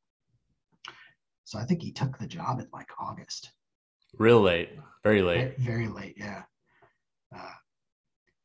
[1.47, 3.53] So I think he took the job in like August,
[4.19, 4.71] Real late.
[5.05, 5.59] Very late.
[5.59, 6.17] very, very late.
[6.19, 6.43] Yeah.
[7.35, 7.53] Uh,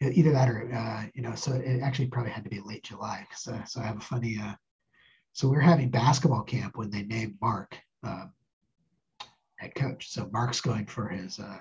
[0.01, 3.25] either that or uh, you know, so it actually probably had to be late July.
[3.35, 4.37] So, so I have a funny.
[4.41, 4.53] Uh,
[5.33, 8.25] so we are having basketball camp when they named Mark uh,
[9.57, 10.11] head coach.
[10.11, 11.59] So Mark's going for his uh,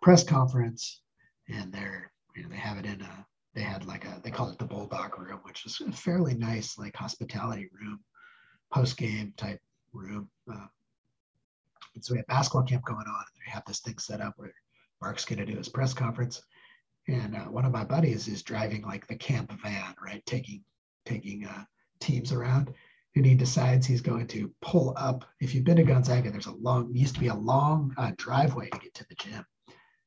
[0.00, 1.02] press conference,
[1.48, 4.48] and they're you know they have it in a they had like a they call
[4.48, 8.00] it the bulldog room, which is a fairly nice like hospitality room,
[8.72, 9.60] post game type
[9.92, 10.28] room.
[10.50, 10.66] Uh,
[11.94, 14.34] and so we have basketball camp going on, and they have this thing set up
[14.36, 14.54] where
[15.00, 16.42] Mark's going to do his press conference,
[17.08, 20.62] and uh, one of my buddies is driving like the camp van, right, taking
[21.04, 21.64] taking uh,
[21.98, 22.72] teams around,
[23.16, 25.24] and he decides he's going to pull up.
[25.40, 28.68] If you've been to Gonzaga, there's a long used to be a long uh, driveway
[28.70, 29.44] to get to the gym.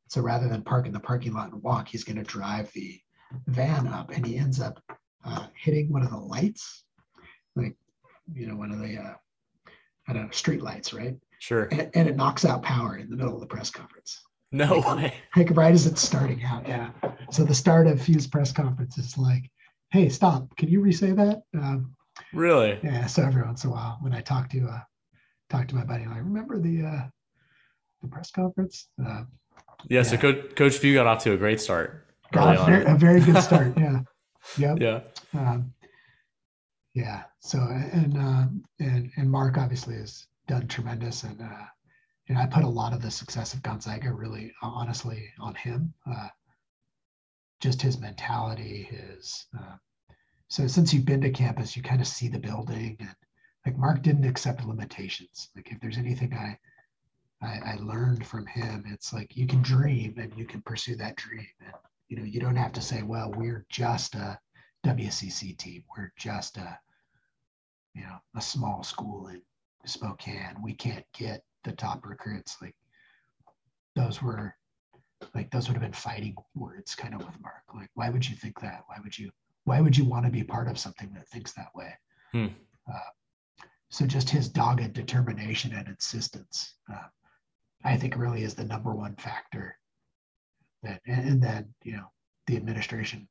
[0.08, 3.00] So rather than park in the parking lot and walk, he's going to drive the
[3.48, 4.82] van up, and he ends up
[5.26, 6.84] uh, hitting one of the lights,
[7.56, 7.76] like
[8.34, 9.13] you know one of the uh,
[10.07, 11.15] I don't know street lights, right?
[11.39, 11.63] Sure.
[11.71, 14.21] And, and it knocks out power in the middle of the press conference.
[14.51, 15.13] No way.
[15.35, 16.91] Like right as it's starting out, yeah.
[17.31, 19.49] So the start of Few's press conference is like,
[19.89, 20.55] "Hey, stop!
[20.57, 21.95] Can you re-say that?" Um,
[22.33, 22.79] Really?
[22.83, 23.07] yeah.
[23.07, 24.79] So every once in a while, when I talk to uh,
[25.49, 27.01] talk to my buddy, like, remember the uh,
[28.03, 28.89] the press conference?
[29.03, 29.23] Uh,
[29.89, 30.03] Yeah.
[30.03, 30.21] So Yeah.
[30.21, 32.05] Coach Coach Few got off to a great start.
[32.31, 33.75] got a very, a very good start.
[33.77, 34.01] Yeah.
[34.57, 34.79] Yep.
[34.81, 34.99] Yeah.
[35.33, 35.73] Um,
[36.93, 37.23] yeah.
[37.45, 38.45] So and uh,
[38.79, 41.65] and and Mark obviously has done tremendous, and uh,
[42.29, 45.93] and I put a lot of the success of Gonzaga really uh, honestly on him.
[46.10, 46.29] Uh,
[47.60, 49.75] just his mentality, his uh,
[50.47, 53.15] so since you've been to campus, you kind of see the building, and
[53.65, 55.49] like Mark didn't accept limitations.
[55.53, 56.58] Like if there's anything I
[57.41, 61.17] I, I learned from him, it's like you can dream and you can pursue that
[61.17, 61.73] dream, and
[62.08, 64.39] you know you don't have to say, well, we're just a
[64.86, 65.84] WCC team.
[65.97, 66.79] We're just a,
[67.93, 69.41] you know, a small school in
[69.86, 70.56] Spokane.
[70.63, 72.58] We can't get the top recruits.
[72.62, 72.75] Like
[73.95, 74.56] those were,
[75.36, 77.63] like those would have been fighting words, kind of with Mark.
[77.73, 78.84] Like, why would you think that?
[78.88, 79.32] Why would you?
[79.65, 81.93] Why would you want to be part of something that thinks that way?
[82.34, 82.47] Hmm.
[82.93, 83.10] Uh,
[83.89, 87.08] so just his dogged determination and insistence, uh,
[87.86, 89.77] I think, really is the number one factor.
[90.82, 92.12] That and, and then you know
[92.47, 93.27] the administration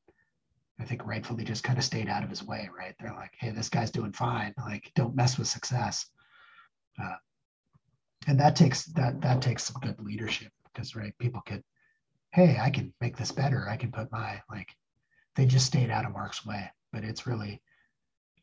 [0.79, 2.95] I think rightfully just kind of stayed out of his way, right?
[2.99, 4.53] They're like, hey, this guy's doing fine.
[4.57, 6.07] Like, don't mess with success.
[7.01, 7.15] Uh,
[8.27, 11.63] and that takes that that takes some good leadership because right, people could,
[12.31, 13.67] hey, I can make this better.
[13.69, 14.69] I can put my like,
[15.35, 16.71] they just stayed out of Mark's way.
[16.91, 17.61] But it's really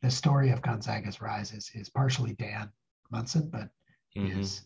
[0.01, 2.69] the story of Gonzaga's rise is is partially Dan
[3.11, 3.69] Monson, but
[4.15, 4.37] Mhm.
[4.37, 4.65] is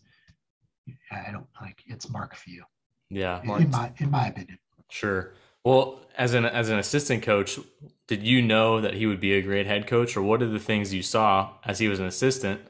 [1.10, 2.64] I don't like it's Mark Few
[3.10, 3.42] Yeah.
[3.42, 4.58] in my in my opinion.
[4.88, 5.34] Sure.
[5.66, 7.58] Well, as an as an assistant coach,
[8.06, 10.60] did you know that he would be a great head coach, or what are the
[10.60, 12.60] things you saw as he was an assistant,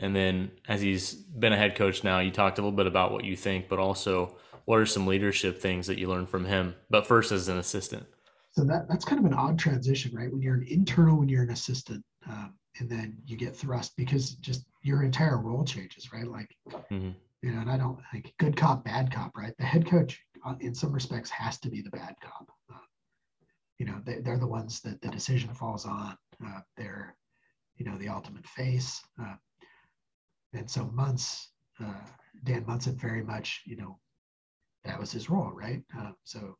[0.00, 2.18] and then as he's been a head coach now?
[2.18, 5.62] You talked a little bit about what you think, but also what are some leadership
[5.62, 6.74] things that you learned from him?
[6.90, 8.06] But first, as an assistant.
[8.50, 10.32] So that that's kind of an odd transition, right?
[10.32, 14.32] When you're an internal, when you're an assistant, um, and then you get thrust because
[14.32, 16.26] just your entire role changes, right?
[16.26, 16.56] Like,
[16.90, 17.14] Mhm.
[17.40, 19.56] you know, and I don't like good cop, bad cop, right?
[19.58, 22.50] The head coach, uh, in some respects, has to be the bad cop.
[22.72, 22.78] Uh,
[23.78, 26.16] you know, they, they're the ones that the decision falls on.
[26.44, 27.16] Uh, they're,
[27.76, 29.02] you know, the ultimate face.
[29.20, 29.34] Uh,
[30.52, 31.50] and so Muntz,
[31.82, 32.06] uh,
[32.44, 33.98] Dan Monson, very much, you know,
[34.84, 35.82] that was his role, right?
[36.24, 36.56] So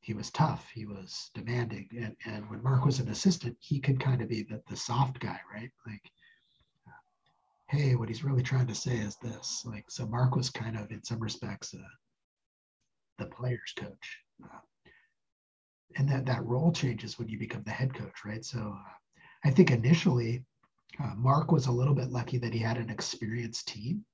[0.00, 4.00] he was tough he was demanding and, and when mark was an assistant he could
[4.00, 6.10] kind of be the, the soft guy right like
[7.68, 10.90] hey what he's really trying to say is this like so mark was kind of
[10.90, 11.74] in some respects
[13.20, 14.58] the players coach uh,
[15.96, 18.92] and that that role changes when you become the head coach right so uh,
[19.44, 20.44] i think initially
[21.02, 24.04] uh, mark was a little bit lucky that he had an experienced team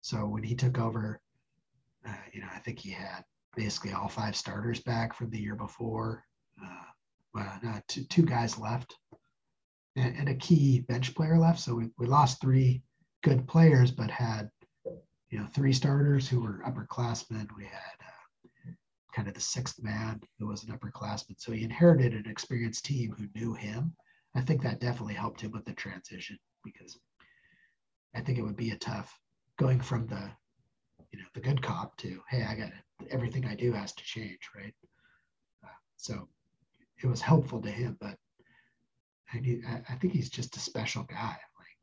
[0.00, 1.20] so when he took over
[2.06, 3.24] uh, you know i think he had
[3.56, 6.24] basically all five starters back from the year before.
[7.34, 8.96] Well, no, two, two guys left
[9.96, 11.60] and, and, a key bench player left.
[11.60, 12.82] So we, we lost three
[13.22, 14.50] good players, but had,
[15.30, 17.48] you know, three starters who were upperclassmen.
[17.56, 18.72] We had uh,
[19.14, 21.36] kind of the sixth man who was an upperclassman.
[21.38, 23.94] So he inherited an experienced team who knew him.
[24.34, 26.98] I think that definitely helped him with the transition because
[28.14, 29.16] I think it would be a tough
[29.56, 30.30] going from the,
[31.12, 32.72] you know, the good cop to, hey, I got
[33.10, 34.74] everything I do has to change, right?
[35.64, 36.28] Uh, so
[37.02, 38.16] it was helpful to him, but
[39.32, 41.36] I, I think he's just a special guy.
[41.58, 41.76] Like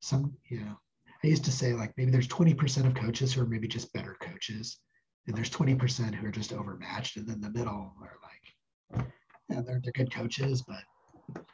[0.00, 0.78] some, you know,
[1.24, 4.16] I used to say like maybe there's 20% of coaches who are maybe just better
[4.20, 4.78] coaches,
[5.26, 9.06] and there's 20% who are just overmatched, and then the middle are like,
[9.48, 11.44] yeah, they're they're good coaches, but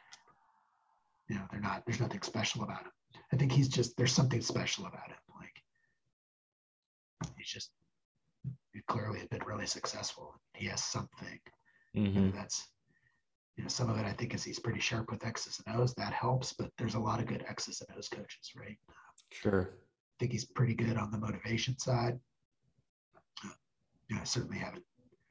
[1.27, 1.83] you know they're not.
[1.85, 2.91] There's nothing special about him.
[3.31, 5.17] I think he's just there's something special about him.
[5.39, 5.63] Like
[7.37, 7.69] he's just
[8.73, 10.33] he clearly has been really successful.
[10.55, 11.39] He has something
[11.95, 12.31] mm-hmm.
[12.35, 12.67] that's
[13.55, 15.93] you know some of it I think is he's pretty sharp with X's and O's.
[15.95, 18.77] That helps, but there's a lot of good X's and O's coaches, right?
[19.31, 19.69] Sure.
[19.71, 22.19] I think he's pretty good on the motivation side.
[24.09, 24.83] You know, I certainly haven't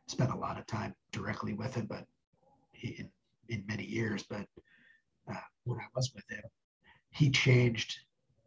[0.07, 2.07] spent a lot of time directly with him, but
[2.73, 3.11] he, in,
[3.49, 4.23] in many years.
[4.23, 4.47] But
[5.31, 6.45] uh, when I was with him,
[7.11, 7.99] he changed,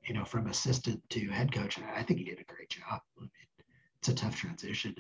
[0.06, 3.02] you know, from assistant to head coach, and I think he did a great job.
[3.18, 3.30] I mean,
[4.00, 4.96] it's a tough transition.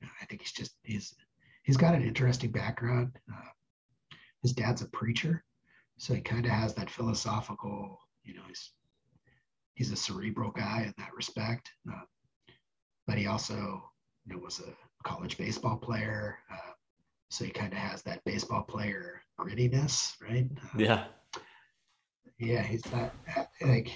[0.00, 1.14] And I think he's just he's
[1.62, 3.12] he's got an interesting background.
[3.32, 3.48] Uh,
[4.42, 5.44] his dad's a preacher,
[5.96, 8.70] so he kind of has that philosophical you know, he's
[9.74, 11.70] he's a cerebral guy in that respect.
[11.90, 12.00] Uh,
[13.06, 13.82] but he also,
[14.26, 14.72] you know, was a
[15.06, 16.72] college baseball player, uh,
[17.28, 20.46] so he kind of has that baseball player grittiness, right?
[20.62, 21.04] Uh, yeah.
[22.38, 23.14] Yeah, he's that
[23.60, 23.90] like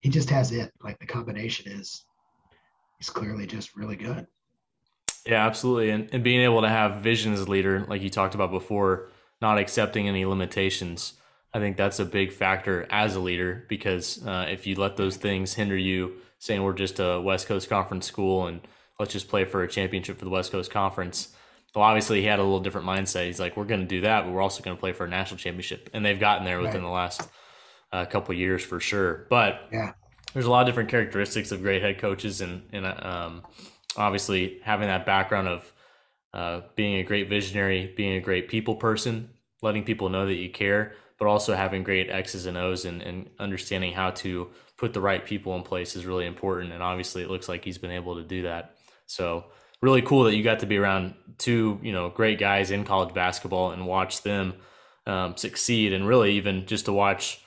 [0.00, 0.72] he just has it.
[0.82, 2.04] Like the combination is,
[2.98, 4.26] he's clearly just really good.
[5.26, 5.90] Yeah, absolutely.
[5.90, 9.08] And, and being able to have vision as a leader, like you talked about before,
[9.40, 11.14] not accepting any limitations.
[11.54, 15.16] I think that's a big factor as a leader because uh, if you let those
[15.16, 18.60] things hinder you, saying we're just a West Coast Conference school and
[18.98, 21.28] let's just play for a championship for the West Coast Conference.
[21.74, 23.26] Well, obviously he had a little different mindset.
[23.26, 25.08] He's like, we're going to do that, but we're also going to play for a
[25.08, 26.88] national championship, and they've gotten there within right.
[26.88, 27.28] the last
[27.92, 29.26] uh, couple years for sure.
[29.30, 29.92] But yeah,
[30.32, 33.42] there's a lot of different characteristics of great head coaches, and and um,
[33.96, 35.72] obviously having that background of
[36.32, 39.30] uh, being a great visionary, being a great people person,
[39.62, 43.30] letting people know that you care but also having great X's and O's and, and
[43.38, 46.72] understanding how to put the right people in place is really important.
[46.72, 48.76] And obviously, it looks like he's been able to do that.
[49.06, 49.46] So
[49.80, 53.14] really cool that you got to be around two, you know, great guys in college
[53.14, 54.54] basketball and watch them
[55.06, 57.40] um, succeed, and really even just to watch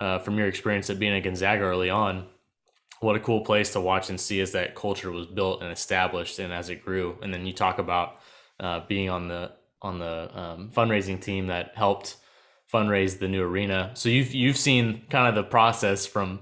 [0.00, 2.26] uh, from your experience at being at Gonzaga early on.
[3.00, 6.38] What a cool place to watch and see as that culture was built and established,
[6.38, 7.16] and as it grew.
[7.22, 8.16] And then you talk about
[8.60, 12.16] uh, being on the on the um, fundraising team that helped
[12.72, 13.90] fundraise the new arena.
[13.94, 16.40] So you've you've seen kind of the process from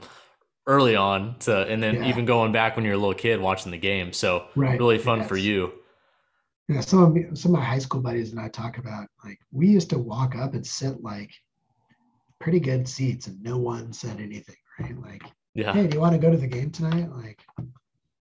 [0.66, 2.08] early on to and then yeah.
[2.08, 4.12] even going back when you're a little kid watching the game.
[4.12, 4.78] So right.
[4.78, 5.28] really fun yes.
[5.28, 5.72] for you.
[6.68, 9.38] Yeah, some of me, some of my high school buddies and I talk about like
[9.52, 11.30] we used to walk up and sit like
[12.40, 15.00] pretty good seats and no one said anything, right?
[15.00, 15.22] Like,
[15.54, 15.72] yeah.
[15.72, 17.10] hey, do you want to go to the game tonight?
[17.12, 17.40] Like,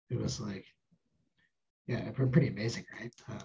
[0.10, 0.66] it was like,
[1.88, 3.14] yeah, pretty amazing, right?
[3.30, 3.42] Uh,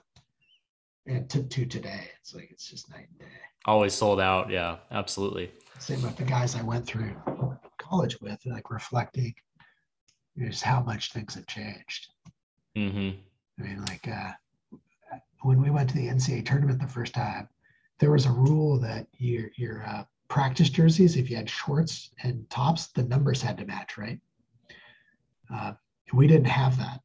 [1.07, 4.51] and to, to today, it's like it's just night and day always sold out.
[4.51, 5.51] Yeah, absolutely.
[5.79, 7.15] Same with the guys I went through
[7.79, 9.35] college with, like reflecting
[10.39, 12.09] just how much things have changed.
[12.77, 13.19] Mm-hmm.
[13.59, 14.33] I mean, like uh,
[15.43, 17.49] when we went to the NCAA tournament the first time,
[18.01, 22.49] there was a rule that your your uh, practice jerseys, if you had shorts and
[22.51, 24.19] tops, the numbers had to match, right?
[25.55, 25.73] Uh,
[26.13, 27.01] we didn't have that.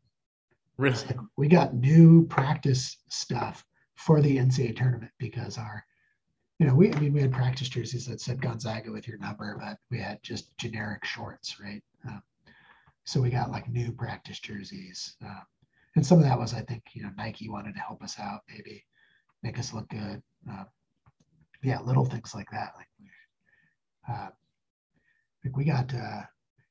[0.78, 0.98] Really?
[1.36, 5.84] We got new practice stuff for the NCAA tournament because our
[6.60, 9.58] you know, we I mean we had practice jerseys that said Gonzaga with your number,
[9.60, 11.82] but we had just generic shorts, right?
[12.08, 12.22] Um,
[13.06, 15.42] so we got like new practice jerseys, um,
[15.96, 18.42] and some of that was I think you know Nike wanted to help us out,
[18.50, 18.86] maybe
[19.42, 20.22] make us look good.
[20.50, 20.66] Uh,
[21.64, 22.74] yeah, little things like that.
[22.78, 22.88] Like,
[24.10, 24.30] uh,
[25.44, 26.22] like we got, uh,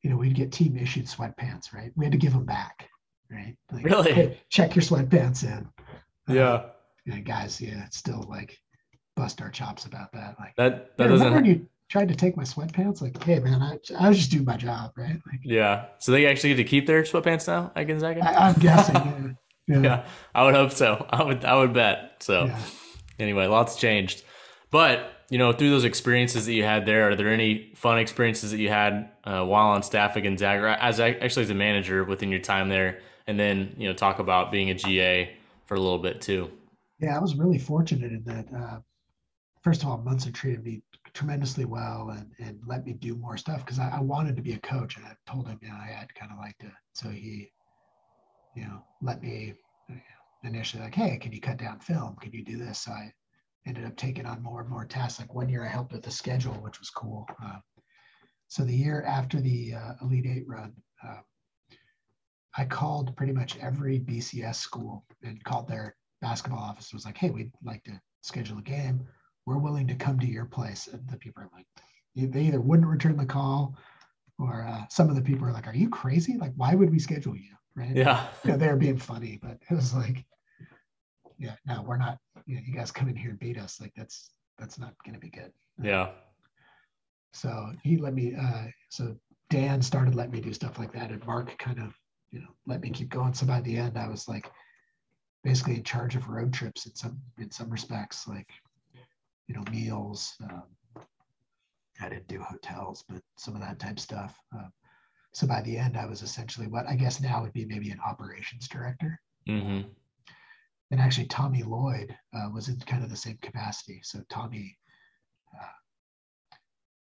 [0.03, 1.93] you know, we'd get team issued sweatpants, right?
[1.97, 2.89] We had to give them back,
[3.31, 3.57] right?
[3.73, 4.13] Like, really?
[4.13, 5.69] Hey, check your sweatpants in.
[6.35, 6.67] Yeah.
[7.07, 8.59] Yeah, guys, yeah, it's still like
[9.19, 10.37] bust our chops about that.
[10.39, 10.97] Like that.
[10.97, 11.27] That doesn't.
[11.27, 13.03] Remember you tried to take my sweatpants?
[13.03, 15.21] Like, hey man, I, I was just doing my job, right?
[15.27, 15.87] Like, yeah.
[15.99, 18.25] So they actually get to keep their sweatpants now at Gonzaga.
[18.25, 19.37] I, am guessing.
[19.67, 19.77] Yeah.
[19.77, 19.83] yeah.
[19.83, 20.07] yeah.
[20.35, 21.05] I would hope so.
[21.11, 21.45] I would.
[21.45, 22.17] I would bet.
[22.21, 22.59] So yeah.
[23.19, 24.23] anyway, lots changed,
[24.71, 28.51] but you know, through those experiences that you had there, are there any fun experiences
[28.53, 32.31] that you had uh, while on staff at Gonzaga, as actually as a manager within
[32.31, 35.99] your time there, and then you know, talk about being a GA for a little
[35.99, 36.51] bit too.
[37.01, 38.47] Yeah, I was really fortunate in that.
[38.57, 38.79] Uh,
[39.69, 43.65] first of all, Monson treated me tremendously well and, and let me do more stuff
[43.65, 44.97] because I, I, wanted to be a coach.
[44.97, 46.73] And I told him, you know, I had kind of like to.
[46.95, 47.51] So he
[48.59, 49.55] you know, let me
[50.43, 52.17] initially like, hey, can you cut down film?
[52.21, 52.81] Can you do this?
[52.81, 53.13] So I
[53.67, 55.21] ended up taking on more and more tasks.
[55.21, 57.29] Like one year I helped with the schedule, which was cool.
[57.45, 57.59] Uh,
[58.49, 60.73] so the year after the uh, Elite Eight run,
[61.07, 61.21] uh,
[62.57, 66.93] I called pretty much every BCS school and called their basketball office.
[66.93, 69.07] Was like, hey, we'd like to schedule a game.
[69.49, 70.89] We're willing to come to your place.
[70.93, 71.67] And the people are like,
[72.15, 73.75] they either wouldn't return the call
[74.39, 76.37] or uh, some of the people are like, are you crazy?
[76.37, 77.55] Like, why would we schedule you?
[77.75, 77.97] Right.
[77.97, 78.27] Yeah.
[78.45, 80.23] You know, they're being funny, but it was like,
[81.39, 83.81] yeah, no, we're not, you know, you guys come in here and beat us.
[83.81, 85.51] Like that's, that's not going to be good.
[85.83, 86.11] Yeah.
[87.33, 89.17] So he let me, uh, so
[89.49, 91.11] Dan started letting me do stuff like that.
[91.11, 91.95] And Mark kind of,
[92.31, 93.33] you know, let me keep going.
[93.33, 94.51] So by the end, I was like
[95.43, 98.51] basically in charge of road trips in some, in some respects, like,
[99.49, 100.65] you know, meals, um,
[102.01, 104.39] I didn't do hotels, but some of that type stuff.
[104.55, 104.69] Uh,
[105.33, 108.01] so by the end, I was essentially what I guess now would be maybe an
[108.07, 109.21] operations director.
[109.49, 109.89] Mm-hmm.
[110.91, 114.01] And actually, Tommy Lloyd uh, was in kind of the same capacity.
[114.03, 114.79] So Tommy
[115.55, 115.67] uh,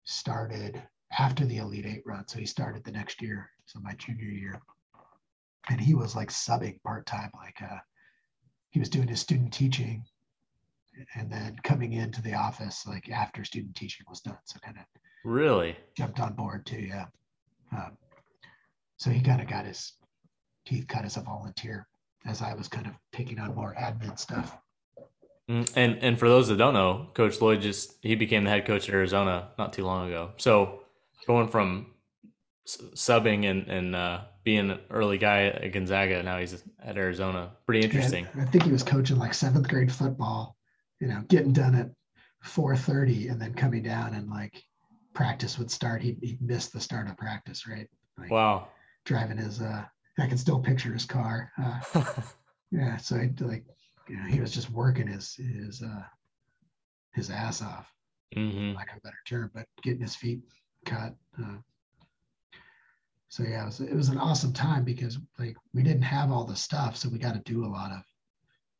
[0.06, 0.82] started
[1.18, 2.28] after the Elite Eight run.
[2.28, 4.62] So he started the next year, so my junior year,
[5.70, 7.30] and he was like subbing part time.
[7.36, 7.80] Like uh,
[8.72, 10.04] he was doing his student teaching
[11.16, 14.38] and then coming into the office like after student teaching was done.
[14.46, 14.86] So kind of
[15.24, 16.82] really jumped on board too.
[16.82, 17.06] Yeah.
[17.72, 17.98] Um,
[18.98, 19.94] so he kind of got his
[20.66, 21.88] teeth cut as a volunteer
[22.26, 24.58] as I was kind of taking on more admin stuff.
[25.50, 28.66] Mm, and and for those that don't know, Coach Lloyd just he became the head
[28.66, 30.32] coach at Arizona not too long ago.
[30.38, 30.82] So
[31.26, 31.94] going from
[32.68, 37.52] subbing and and uh, being an early guy at Gonzaga, now he's at Arizona.
[37.66, 38.28] Pretty interesting.
[38.38, 40.57] I think he was coaching like seventh grade football
[41.00, 41.92] you know, getting done at
[42.46, 44.64] 4:30 and then coming down and like
[45.14, 46.02] practice would start.
[46.02, 47.90] He'd, he'd miss the start of practice, right?
[48.18, 48.68] Like wow.
[49.06, 49.84] Driving his, uh,
[50.20, 51.52] I can still picture his car.
[51.62, 52.04] Uh,
[52.72, 52.98] yeah.
[52.98, 53.66] So he like,
[54.08, 56.04] you know, he was just working his, his, uh,
[57.14, 57.92] his ass off,
[58.36, 58.76] mm-hmm.
[58.76, 60.42] like a better term, but getting his feet
[60.86, 61.16] cut.
[61.40, 61.58] Uh,
[63.30, 66.46] so yeah, it was, it was an awesome time because like we didn't have all
[66.46, 66.96] the stuff.
[66.96, 68.02] So we got to do a lot of,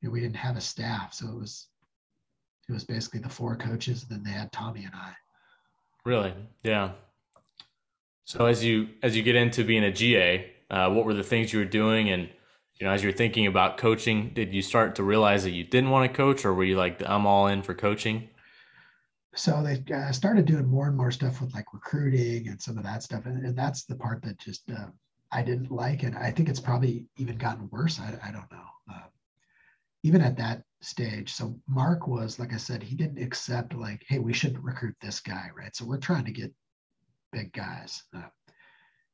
[0.02, 1.14] you know, we didn't have a staff.
[1.14, 1.68] So it was,
[2.70, 5.14] it was basically the four coaches, and then they had Tommy and I.
[6.06, 6.34] Really?
[6.64, 6.92] Yeah.
[8.26, 11.54] So as you as you get into being a GA, uh, what were the things
[11.54, 12.30] you were doing, and
[12.80, 15.90] you know, as you're thinking about coaching, did you start to realize that you didn't
[15.90, 18.30] want to coach, or were you like, I'm all in for coaching?
[19.34, 22.84] So they uh, started doing more and more stuff with like recruiting and some of
[22.84, 24.88] that stuff, and, and that's the part that just uh,
[25.32, 28.00] I didn't like, and I think it's probably even gotten worse.
[28.00, 28.66] I, I don't know.
[28.94, 29.08] Uh,
[30.04, 31.34] even at that stage.
[31.34, 35.20] So Mark was, like I said, he didn't accept like, hey, we shouldn't recruit this
[35.20, 35.76] guy, right?
[35.76, 36.54] So we're trying to get
[37.32, 38.04] big guys.
[38.16, 38.30] Uh,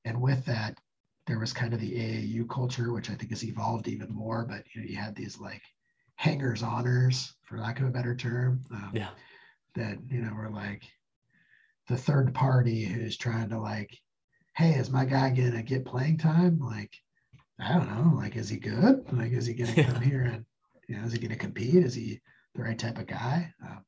[0.06, 0.78] and with that,
[1.26, 4.46] there was kind of the AAU culture, which I think has evolved even more.
[4.46, 5.62] But you know, you had these like
[6.16, 8.64] hangers honors, for lack of a better term.
[8.72, 9.10] Um, yeah.
[9.76, 10.84] That you know were like
[11.88, 13.98] the third party who's trying to like,
[14.56, 16.60] hey, is my guy gonna get playing time?
[16.60, 16.94] Like,
[17.60, 18.16] I don't know.
[18.16, 19.12] Like, is he good?
[19.12, 20.46] Like, is he gonna come here and
[20.94, 21.84] you know, is he going to compete?
[21.84, 22.22] Is he
[22.54, 23.52] the right type of guy?
[23.66, 23.80] Uh,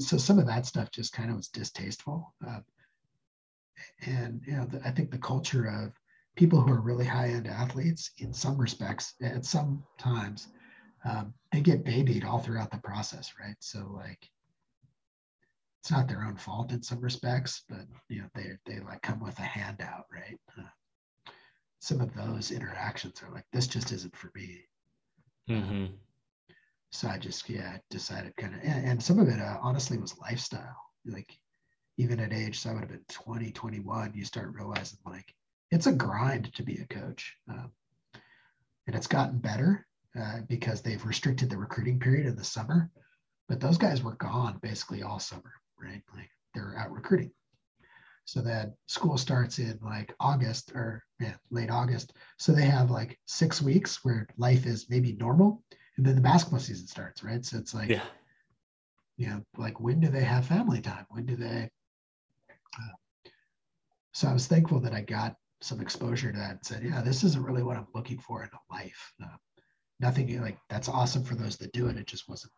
[0.00, 2.34] so some of that stuff just kind of was distasteful.
[2.46, 2.60] Uh,
[4.06, 5.92] and you know, the, I think the culture of
[6.36, 10.48] people who are really high end athletes, in some respects, at some times,
[11.04, 13.56] um, they get babied all throughout the process, right?
[13.60, 14.28] So like,
[15.80, 19.20] it's not their own fault in some respects, but you know, they they like come
[19.20, 20.38] with a handout, right?
[20.58, 20.62] Uh,
[21.80, 24.64] some of those interactions are like, this just isn't for me.
[25.48, 25.86] Mm-hmm.
[26.90, 30.18] So I just yeah decided kind of and, and, some of it uh, honestly was
[30.18, 30.76] lifestyle.
[31.04, 31.38] Like
[31.96, 35.34] even at age, so I would have been 20, 21, you start realizing like
[35.70, 37.36] it's a grind to be a coach.
[37.50, 37.72] Um,
[38.86, 39.86] and it's gotten better
[40.18, 42.90] uh, because they've restricted the recruiting period in the summer.
[43.48, 46.02] But those guys were gone basically all summer, right?
[46.14, 47.32] Like they're out recruiting.
[48.28, 52.12] So that school starts in like August or yeah, late August.
[52.36, 55.62] So they have like six weeks where life is maybe normal,
[55.96, 57.42] and then the basketball season starts, right?
[57.42, 58.02] So it's like, yeah,
[59.16, 61.06] you know, like when do they have family time?
[61.08, 61.70] When do they?
[62.50, 63.30] Uh,
[64.12, 67.24] so I was thankful that I got some exposure to that and said, yeah, this
[67.24, 69.14] isn't really what I'm looking for in a life.
[69.24, 69.38] Uh,
[70.00, 71.96] nothing like that's awesome for those that do it.
[71.96, 72.52] It just wasn't.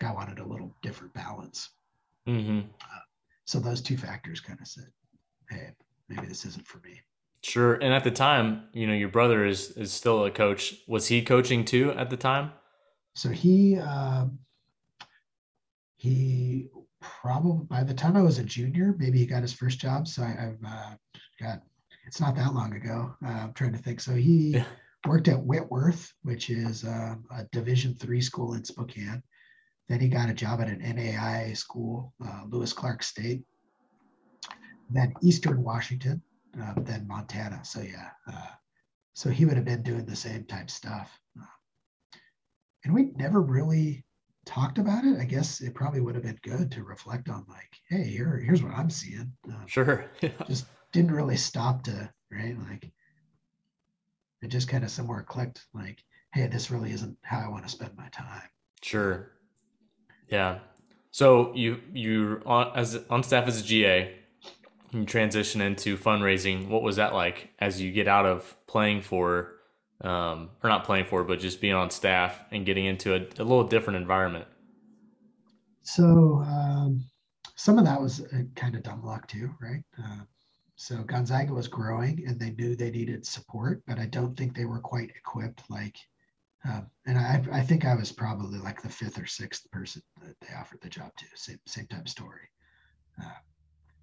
[0.00, 1.70] Like I wanted a little different balance.
[2.28, 2.60] Mm-hmm.
[2.80, 3.00] Uh,
[3.44, 4.86] so those two factors kind of said,
[5.50, 5.70] hey,
[6.08, 7.00] maybe this isn't for me.
[7.42, 7.74] Sure.
[7.74, 10.74] And at the time, you know, your brother is is still a coach.
[10.86, 12.52] Was he coaching too at the time?
[13.14, 14.26] So he uh,
[15.96, 16.68] he
[17.00, 20.06] probably by the time I was a junior, maybe he got his first job.
[20.06, 20.94] So I, have uh,
[21.40, 21.62] got
[22.06, 23.14] it's not that long ago.
[23.24, 24.00] Uh, I'm trying to think.
[24.00, 24.64] So he yeah.
[25.06, 29.22] worked at Whitworth, which is um, a Division three school in Spokane.
[29.88, 33.42] Then he got a job at an NAIA school, uh, Lewis Clark State.
[34.90, 36.22] Then Eastern Washington,
[36.60, 37.64] uh, then Montana.
[37.64, 38.46] So yeah, uh,
[39.14, 41.20] so he would have been doing the same type stuff.
[42.84, 44.04] And we never really
[44.46, 45.18] talked about it.
[45.18, 48.62] I guess it probably would have been good to reflect on, like, hey, here, here's
[48.62, 49.32] what I'm seeing.
[49.46, 50.06] Um, sure.
[50.48, 52.90] just didn't really stop to right, like
[54.42, 57.70] it just kind of somewhere clicked, like, hey, this really isn't how I want to
[57.70, 58.48] spend my time.
[58.82, 59.32] Sure.
[60.28, 60.60] Yeah.
[61.10, 64.14] So you you on as on staff as a GA,
[64.92, 66.68] you transition into fundraising.
[66.68, 69.54] What was that like as you get out of playing for,
[70.00, 73.44] um, or not playing for, but just being on staff and getting into a, a
[73.44, 74.46] little different environment?
[75.82, 77.04] So um,
[77.56, 78.24] some of that was
[78.54, 79.82] kind of dumb luck too, right?
[79.98, 80.20] Uh,
[80.76, 84.64] so Gonzaga was growing and they knew they needed support, but I don't think they
[84.64, 85.62] were quite equipped.
[85.68, 85.96] Like,
[86.64, 90.40] um, and I, I think I was probably like the fifth or sixth person that
[90.40, 91.26] they offered the job to.
[91.34, 92.48] Same, same type story.
[93.22, 93.28] Uh,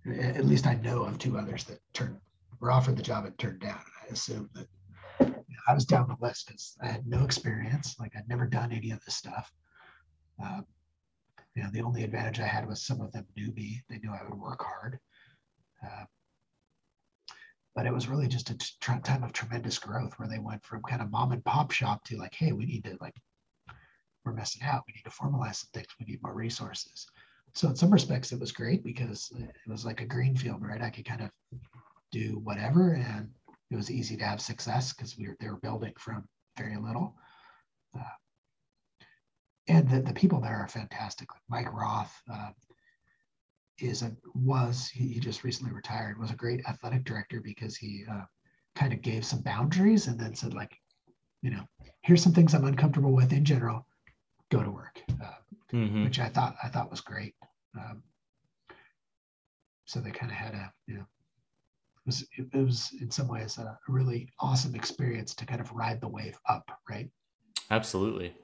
[0.07, 2.17] at least I know of two others that turned
[2.59, 3.79] were offered the job and turned down.
[4.03, 4.67] I assume that
[5.19, 7.95] you know, I was down the list because I had no experience.
[7.99, 9.51] Like I'd never done any of this stuff.
[10.43, 10.65] Um,
[11.55, 13.81] you know, the only advantage I had was some of them knew me.
[13.89, 14.99] They knew I would work hard.
[15.83, 16.05] Uh,
[17.75, 20.81] but it was really just a t- time of tremendous growth where they went from
[20.83, 23.15] kind of mom and pop shop to like, hey, we need to like,
[24.25, 24.83] we're messing out.
[24.87, 25.87] We need to formalize some things.
[25.99, 27.07] We need more resources.
[27.57, 30.79] So in some respects, it was great because it was like a green field, right?
[30.79, 31.31] I could kind of
[32.11, 33.29] do whatever, and
[33.71, 37.15] it was easy to have success because we were they were building from very little.
[37.97, 38.03] Uh,
[39.67, 41.29] and the, the people there are fantastic.
[41.49, 42.51] Mike Roth, uh,
[43.79, 48.05] is a was he, he just recently retired was a great athletic director because he
[48.11, 48.25] uh,
[48.75, 50.75] kind of gave some boundaries and then said like
[51.41, 51.63] you know
[52.01, 53.85] here's some things i'm uncomfortable with in general
[54.51, 55.31] go to work uh,
[55.71, 56.03] mm-hmm.
[56.03, 57.35] which i thought i thought was great
[57.77, 58.03] um,
[59.85, 63.57] so they kind of had a you know it was it was in some ways
[63.57, 67.09] a really awesome experience to kind of ride the wave up right?
[67.71, 68.35] Absolutely.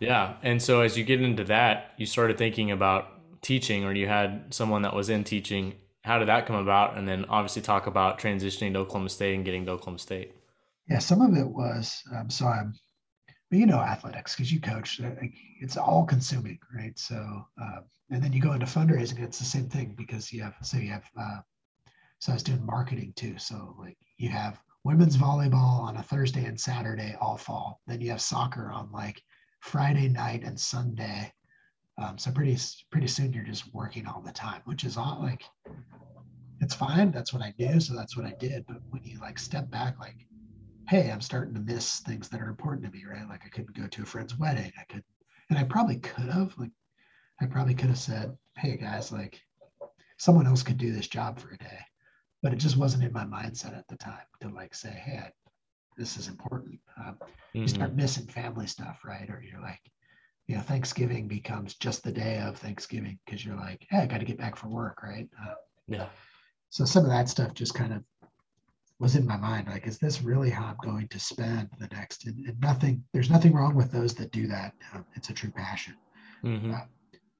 [0.00, 4.08] Yeah and so as you get into that you started thinking about teaching or you
[4.08, 5.74] had someone that was in teaching.
[6.02, 6.98] How did that come about?
[6.98, 10.32] And then obviously talk about transitioning to oklahoma state and getting to oklahoma state.
[10.88, 12.74] Yeah some of it was um, so i'm
[13.50, 15.10] but you know athletics because you coach uh,
[15.60, 17.80] it's all consuming right so uh,
[18.10, 20.90] and then you go into fundraising it's the same thing because you have so you
[20.90, 21.38] have uh,
[22.18, 26.44] so i was doing marketing too so like you have women's volleyball on a thursday
[26.44, 29.20] and saturday all fall then you have soccer on like
[29.60, 31.32] friday night and sunday
[31.96, 32.58] um, so pretty
[32.90, 35.44] pretty soon you're just working all the time, which is all like
[36.60, 37.12] it's fine.
[37.12, 38.64] That's what I do, so that's what I did.
[38.66, 40.26] But when you like step back, like,
[40.88, 43.28] hey, I'm starting to miss things that are important to me, right?
[43.28, 44.72] Like I couldn't go to a friend's wedding.
[44.78, 45.04] I could,
[45.50, 46.54] and I probably could have.
[46.58, 46.70] Like,
[47.40, 49.40] I probably could have said, hey guys, like,
[50.16, 51.78] someone else could do this job for a day,
[52.42, 55.30] but it just wasn't in my mindset at the time to like say, hey, I,
[55.96, 56.78] this is important.
[56.98, 57.62] Um, mm-hmm.
[57.62, 59.28] You start missing family stuff, right?
[59.28, 59.80] Or you're like,
[60.46, 64.18] you know, Thanksgiving becomes just the day of Thanksgiving because you're like, hey, I got
[64.18, 65.28] to get back for work, right?
[65.42, 65.54] Uh,
[65.88, 66.06] yeah.
[66.70, 68.02] So some of that stuff just kind of
[69.00, 69.68] was in my mind.
[69.68, 72.26] Like, is this really how I'm going to spend the next?
[72.26, 74.74] And, and nothing, there's nothing wrong with those that do that.
[74.94, 75.94] Um, it's a true passion.
[76.44, 76.74] Mm-hmm.
[76.74, 76.80] Uh,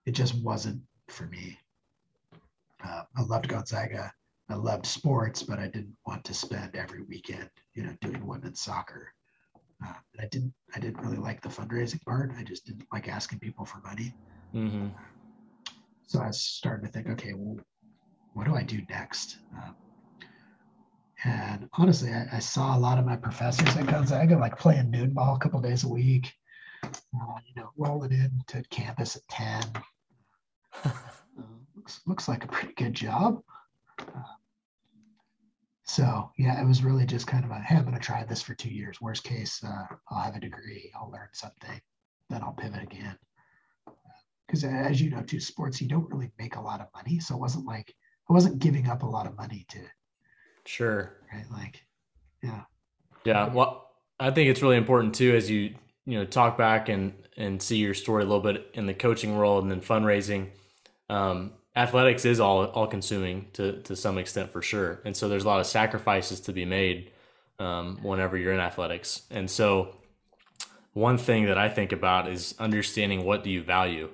[0.07, 1.59] it just wasn't for me.
[2.85, 4.13] Uh, I loved Gonzaga.
[4.51, 8.61] I loved sports, but I didn't want to spend every weekend, you know, doing women's
[8.61, 9.13] soccer.
[9.85, 12.31] Uh, I didn't I didn't really like the fundraising part.
[12.39, 14.15] I just didn't like asking people for money.
[14.55, 14.89] Mm-hmm.
[16.07, 17.59] So I started to think, okay, well,
[18.35, 19.39] what do I do next?
[19.57, 19.75] Um,
[21.25, 25.15] and honestly, I, I, saw a lot of my professors at Gonzaga like playing noon
[25.15, 26.33] ball a couple days a week.
[26.83, 29.63] Uh, you know, rolling into campus at ten.
[31.37, 31.43] Uh,
[31.77, 33.43] looks looks like a pretty good job.
[33.99, 34.23] Uh,
[35.85, 38.43] so yeah, it was really just kind of a, hey, I'm going to try this
[38.43, 39.01] for two years.
[39.01, 41.81] Worst case, uh, I'll have a degree, I'll learn something,
[42.31, 43.17] then I'll pivot again.
[44.47, 47.21] Because uh, as you know, too, sports you don't really make a lot of money,
[47.21, 47.95] so it wasn't like
[48.29, 49.81] I wasn't giving up a lot of money to.
[50.67, 51.17] Sure.
[51.33, 51.45] Right.
[51.53, 51.83] Like,
[52.43, 52.63] yeah.
[53.25, 53.53] Yeah.
[53.53, 53.91] Well,
[54.21, 55.75] I think it's really important too, as you
[56.07, 59.37] you know talk back and and see your story a little bit in the coaching
[59.37, 60.49] world and then fundraising.
[61.09, 65.45] Um, athletics is all all consuming to to some extent for sure, and so there's
[65.45, 67.11] a lot of sacrifices to be made
[67.59, 69.23] um, whenever you're in athletics.
[69.31, 69.97] And so,
[70.93, 74.11] one thing that I think about is understanding what do you value.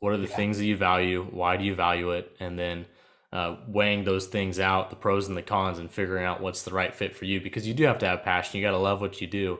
[0.00, 0.36] What are the yeah.
[0.36, 1.24] things that you value?
[1.30, 2.34] Why do you value it?
[2.40, 2.86] And then
[3.32, 6.72] uh, weighing those things out, the pros and the cons, and figuring out what's the
[6.72, 7.40] right fit for you.
[7.40, 8.58] Because you do have to have passion.
[8.58, 9.58] You got to love what you do.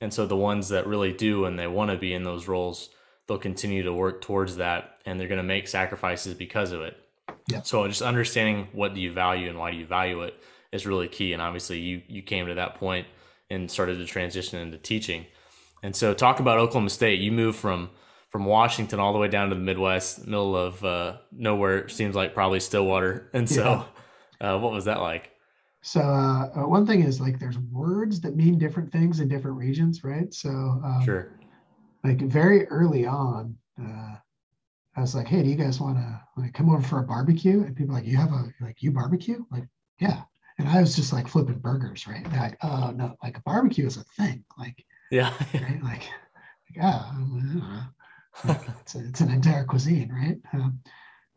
[0.00, 2.90] And so the ones that really do and they want to be in those roles,
[3.26, 6.96] they'll continue to work towards that, and they're going to make sacrifices because of it.
[7.48, 7.62] Yeah.
[7.62, 10.34] So just understanding what do you value and why do you value it
[10.72, 11.32] is really key.
[11.32, 13.06] And obviously, you you came to that point
[13.48, 15.26] and started to transition into teaching.
[15.82, 17.20] And so, talk about Oklahoma State.
[17.20, 17.90] You moved from
[18.34, 21.88] from Washington all the way down to the Midwest, middle of uh, nowhere.
[21.88, 23.30] Seems like probably Stillwater.
[23.32, 23.86] And so,
[24.40, 24.54] yeah.
[24.54, 25.30] uh, what was that like?
[25.82, 29.56] So uh, uh, one thing is like there's words that mean different things in different
[29.56, 30.34] regions, right?
[30.34, 31.38] So um, sure.
[32.02, 34.16] Like very early on, uh,
[34.96, 37.62] I was like, "Hey, do you guys want to like come over for a barbecue?"
[37.62, 39.68] And people like, "You have a like you barbecue?" Like,
[40.00, 40.22] yeah.
[40.58, 42.28] And I was just like flipping burgers, right?
[42.32, 45.80] They're like, "Oh no, like a barbecue is a thing." Like, yeah, right?
[45.84, 46.02] Like,
[46.76, 47.84] like oh,
[48.44, 50.38] it's, a, it's an entire cuisine, right?
[50.52, 50.80] Um,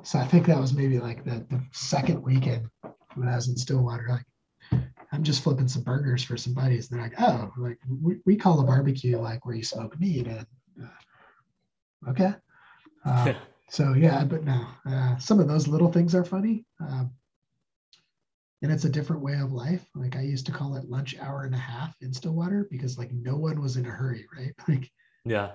[0.04, 2.70] so I think that was maybe like the, the second weekend
[3.16, 4.08] when I was in Stillwater.
[4.10, 4.82] Like,
[5.12, 6.90] I'm just flipping some burgers for some buddies.
[6.90, 10.28] And they're like, oh, like we, we call a barbecue like where you smoke meat.
[10.28, 10.46] And
[10.84, 12.34] uh, okay.
[13.06, 13.34] Uh,
[13.70, 16.66] so yeah, but no, uh, some of those little things are funny.
[16.80, 17.12] Um,
[18.62, 19.86] and it's a different way of life.
[19.96, 23.12] Like I used to call it lunch hour and a half in Stillwater because like
[23.12, 24.54] no one was in a hurry, right?
[24.68, 24.92] Like,
[25.26, 25.52] yeah,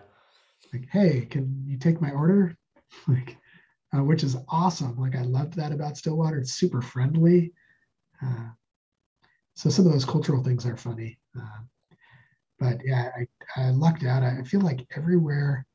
[0.73, 2.57] like, hey, can you take my order?
[3.09, 3.37] like,
[3.95, 4.99] uh, which is awesome.
[4.99, 6.39] Like, I loved that about Stillwater.
[6.39, 7.53] It's super friendly.
[8.23, 8.51] Uh,
[9.55, 11.19] so some of those cultural things are funny.
[11.39, 11.63] Uh,
[12.59, 14.23] but yeah, I, I lucked out.
[14.23, 15.67] I feel like everywhere.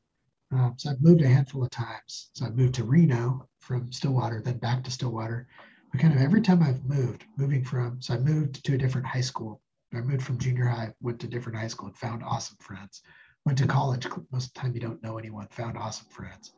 [0.52, 2.30] Um, so I've moved a handful of times.
[2.34, 5.48] So I moved to Reno from Stillwater, then back to Stillwater.
[5.92, 9.08] But kind of every time I've moved, moving from, so I moved to a different
[9.08, 9.62] high school.
[9.94, 13.02] I moved from junior high, went to different high school and found awesome friends.
[13.48, 14.06] Went to college.
[14.30, 15.48] Most of the time, you don't know anyone.
[15.52, 16.52] Found awesome friends.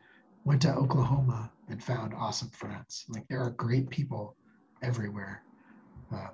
[0.44, 3.06] Went to Oklahoma and found awesome friends.
[3.10, 4.36] Like there are great people
[4.82, 5.44] everywhere.
[6.12, 6.30] Uh,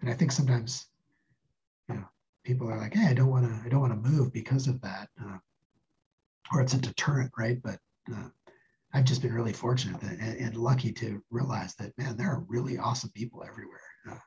[0.00, 0.86] and I think sometimes,
[1.88, 2.04] you know,
[2.42, 3.62] people are like, "Hey, I don't want to.
[3.64, 5.38] I don't want to move because of that," uh,
[6.52, 7.62] or it's a deterrent, right?
[7.62, 7.78] But
[8.12, 8.30] uh,
[8.92, 12.78] I've just been really fortunate and, and, lucky to realize that, man, there are really
[12.78, 13.78] awesome people everywhere,
[14.10, 14.18] uh,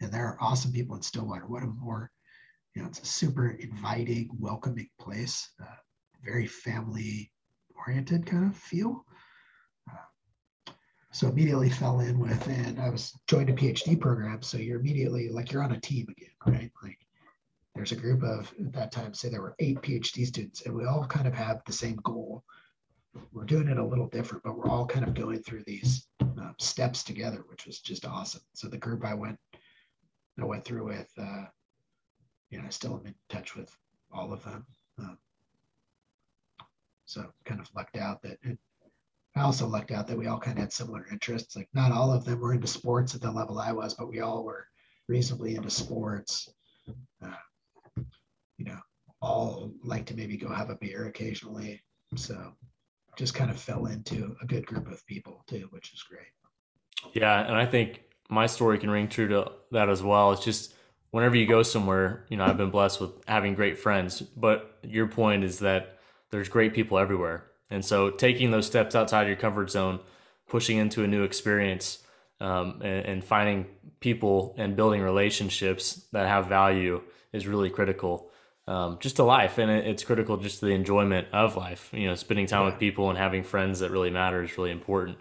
[0.00, 1.46] and there are awesome people in Stillwater.
[1.46, 2.10] What a more
[2.74, 5.66] you know, it's a super inviting, welcoming place, uh,
[6.24, 7.32] very family
[7.86, 9.04] oriented kind of feel.
[9.90, 10.72] Uh,
[11.12, 14.42] so immediately fell in with, and I was joined a PhD program.
[14.42, 16.70] So you're immediately like you're on a team again, right?
[16.82, 16.98] Like
[17.74, 20.84] there's a group of at that time, say there were eight PhD students, and we
[20.84, 22.44] all kind of have the same goal.
[23.32, 26.52] We're doing it a little different, but we're all kind of going through these uh,
[26.60, 28.42] steps together, which was just awesome.
[28.52, 29.38] So the group I went,
[30.40, 31.10] I went through with.
[32.52, 33.74] Know, I still am in touch with
[34.12, 34.66] all of them.
[34.98, 35.18] Um,
[37.06, 38.38] so kind of lucked out that
[39.36, 41.56] I also lucked out that we all kind of had similar interests.
[41.56, 44.20] Like not all of them were into sports at the level I was, but we
[44.20, 44.66] all were
[45.08, 46.48] reasonably into sports.
[47.22, 48.02] Uh,
[48.58, 48.78] you know,
[49.22, 51.80] all like to maybe go have a beer occasionally.
[52.16, 52.52] So
[53.16, 57.12] just kind of fell into a good group of people too, which is great.
[57.14, 60.32] Yeah, and I think my story can ring true to that as well.
[60.32, 60.74] It's just
[61.10, 64.20] whenever you go somewhere, you know, I've been blessed with having great friends.
[64.20, 65.98] But your point is that
[66.30, 67.46] there's great people everywhere.
[67.70, 70.00] And so taking those steps outside your comfort zone,
[70.48, 71.98] pushing into a new experience,
[72.40, 73.66] um, and, and, finding
[74.00, 77.02] people and building relationships that have value
[77.34, 78.30] is really critical
[78.66, 79.58] um, just to life.
[79.58, 81.90] And it, it's critical just to the enjoyment of life.
[81.92, 85.18] You know, spending time with people and having friends that really matter is really important.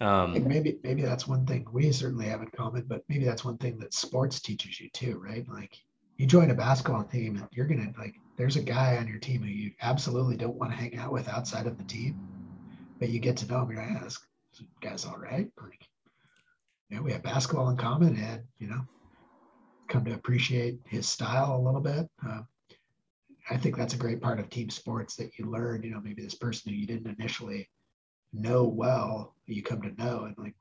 [0.00, 3.58] Um, maybe maybe that's one thing we certainly have in common, but maybe that's one
[3.58, 5.44] thing that sports teaches you too, right?
[5.48, 5.76] Like
[6.18, 9.42] you join a basketball team and you're gonna like there's a guy on your team
[9.42, 12.16] who you absolutely don't want to hang out with outside of the team,
[13.00, 13.72] but you get to know him.
[13.72, 14.12] You're like,
[14.80, 15.50] guy's all right.
[15.60, 15.88] Like,
[16.88, 18.80] you know, we have basketball in common, and you know,
[19.88, 22.08] come to appreciate his style a little bit.
[22.24, 22.42] Uh,
[23.50, 25.82] I think that's a great part of team sports that you learn.
[25.82, 27.68] You know, maybe this person who you didn't initially
[28.32, 30.54] know well you come to know and like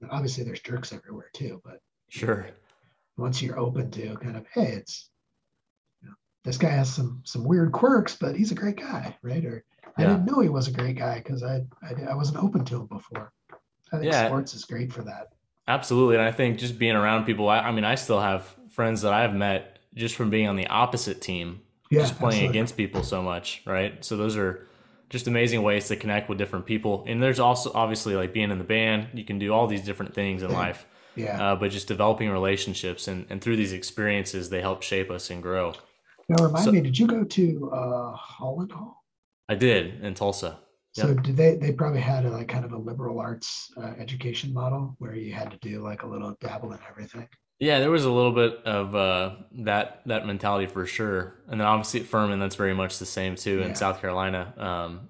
[0.00, 2.48] you know, obviously there's jerks everywhere too but sure.
[3.16, 5.10] once you're open to kind of hey it's
[6.02, 9.44] you know, this guy has some some weird quirks but he's a great guy right?
[9.44, 9.64] Or
[9.96, 12.82] i didn't know he was a great guy because I, I, I wasn't open to
[12.82, 13.32] him before.
[13.92, 14.26] I think yeah.
[14.26, 15.28] sports is great for that.
[15.68, 19.02] Absolutely and i think just being around people I, I mean i still have friends
[19.02, 22.48] that i've met just from being on the opposite team yeah, just playing absolutely.
[22.50, 24.04] against people so much right?
[24.04, 24.66] So those are
[25.08, 27.04] just amazing ways to connect with different people.
[27.06, 30.14] And there's also obviously like being in the band, you can do all these different
[30.14, 30.86] things in life.
[31.18, 31.52] Yeah.
[31.52, 35.42] Uh, but just developing relationships and, and through these experiences, they help shape us and
[35.42, 35.72] grow.
[36.28, 39.02] Now, remind so, me, did you go to uh, Holland Hall?
[39.48, 40.58] I did in Tulsa.
[40.92, 41.56] So did they?
[41.56, 45.32] They probably had a like kind of a liberal arts uh, education model where you
[45.32, 47.28] had to do like a little dabble in everything.
[47.58, 51.66] Yeah, there was a little bit of uh, that that mentality for sure, and then
[51.66, 53.74] obviously at Furman, that's very much the same too in yeah.
[53.74, 54.52] South Carolina.
[54.58, 55.08] Um,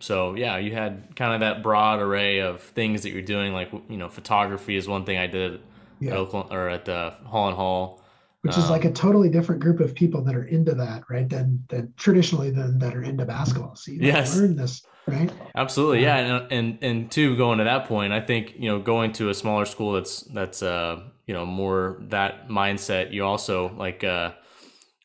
[0.00, 3.52] so yeah, you had kind of that broad array of things that you're doing.
[3.52, 5.60] Like you know, photography is one thing I did
[6.00, 6.12] yeah.
[6.12, 8.02] at Oakland or at the Holland Hall,
[8.42, 11.28] which um, is like a totally different group of people that are into that, right?
[11.28, 13.76] Than than traditionally than that are into basketball.
[13.76, 14.36] So you yes.
[14.36, 15.32] learn this, right?
[15.54, 16.16] Absolutely, yeah.
[16.16, 19.34] And and and two, going to that point, I think you know going to a
[19.34, 23.12] smaller school that's that's uh you know more that mindset.
[23.12, 24.04] You also like.
[24.04, 24.32] uh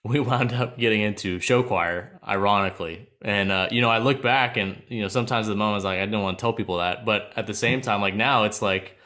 [0.03, 3.07] we wound up getting into show choir, ironically.
[3.21, 5.83] And uh, you know, I look back and you know, sometimes the moment I was
[5.83, 8.45] like, I didn't want to tell people that, but at the same time, like now,
[8.45, 8.97] it's like,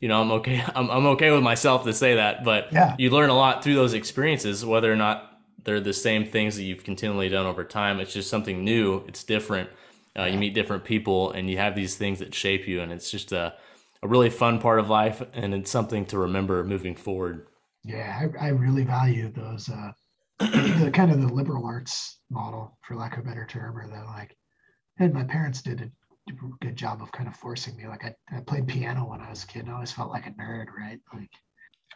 [0.00, 0.64] you know, I'm okay.
[0.74, 2.96] I'm I'm okay with myself to say that, but yeah.
[2.98, 6.64] you learn a lot through those experiences, whether or not they're the same things that
[6.64, 8.00] you've continually done over time.
[8.00, 9.04] It's just something new.
[9.06, 9.70] It's different.
[10.18, 13.10] Uh, you meet different people, and you have these things that shape you, and it's
[13.10, 13.54] just a
[14.02, 17.46] a really fun part of life, and it's something to remember moving forward.
[17.84, 19.68] Yeah, I, I really value those.
[19.68, 19.92] Uh
[20.38, 24.04] the kind of the liberal arts model, for lack of a better term, or the
[24.06, 24.36] like.
[24.98, 27.86] And my parents did a good job of kind of forcing me.
[27.86, 29.60] Like I, I played piano when I was a kid.
[29.60, 30.98] And I always felt like a nerd, right?
[31.14, 31.30] Like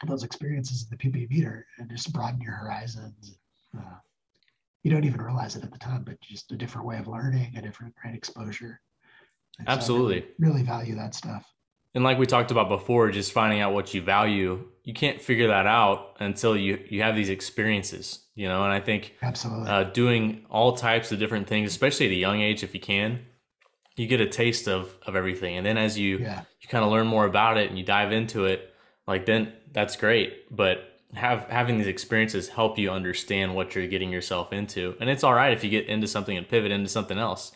[0.07, 3.37] those experiences at the meet are and just broaden your horizons.
[3.77, 3.97] Uh,
[4.87, 7.57] you don't even realize it at the time, but just a different way of learning,
[7.57, 8.81] a different right exposure.
[9.59, 10.21] And Absolutely.
[10.21, 11.45] So really, really value that stuff
[11.97, 15.49] and like we talked about before just finding out what you value you can't figure
[15.49, 19.83] that out until you you have these experiences you know and i think absolutely uh,
[19.85, 23.21] doing all types of different things especially at a young age if you can
[23.97, 26.43] you get a taste of of everything and then as you yeah.
[26.61, 28.75] you kind of learn more about it and you dive into it
[29.07, 34.11] like then that's great but have having these experiences help you understand what you're getting
[34.11, 37.17] yourself into and it's all right if you get into something and pivot into something
[37.19, 37.53] else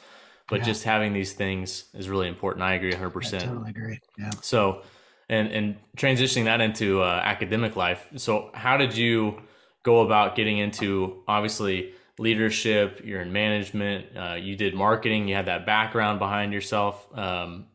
[0.51, 0.65] but yeah.
[0.67, 2.65] just having these things is really important.
[2.65, 3.35] I agree 100%.
[3.35, 4.01] I totally agree.
[4.19, 4.31] Yeah.
[4.43, 4.83] So,
[5.29, 8.07] and and transitioning that into uh, academic life.
[8.17, 9.41] So, how did you
[9.85, 13.01] go about getting into obviously leadership?
[13.05, 14.07] You're in management.
[14.17, 15.29] Uh, you did marketing.
[15.29, 17.07] You had that background behind yourself.
[17.17, 17.67] Um,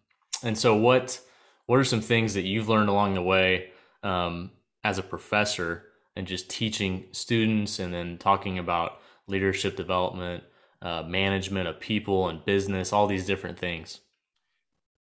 [0.43, 1.19] and so, what
[1.65, 3.71] what are some things that you've learned along the way
[4.03, 4.51] um,
[4.85, 10.45] as a professor and just teaching students, and then talking about leadership development?
[10.85, 14.01] uh, management of people and business, all these different things.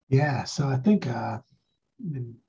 [0.09, 1.39] Yeah, so I think uh,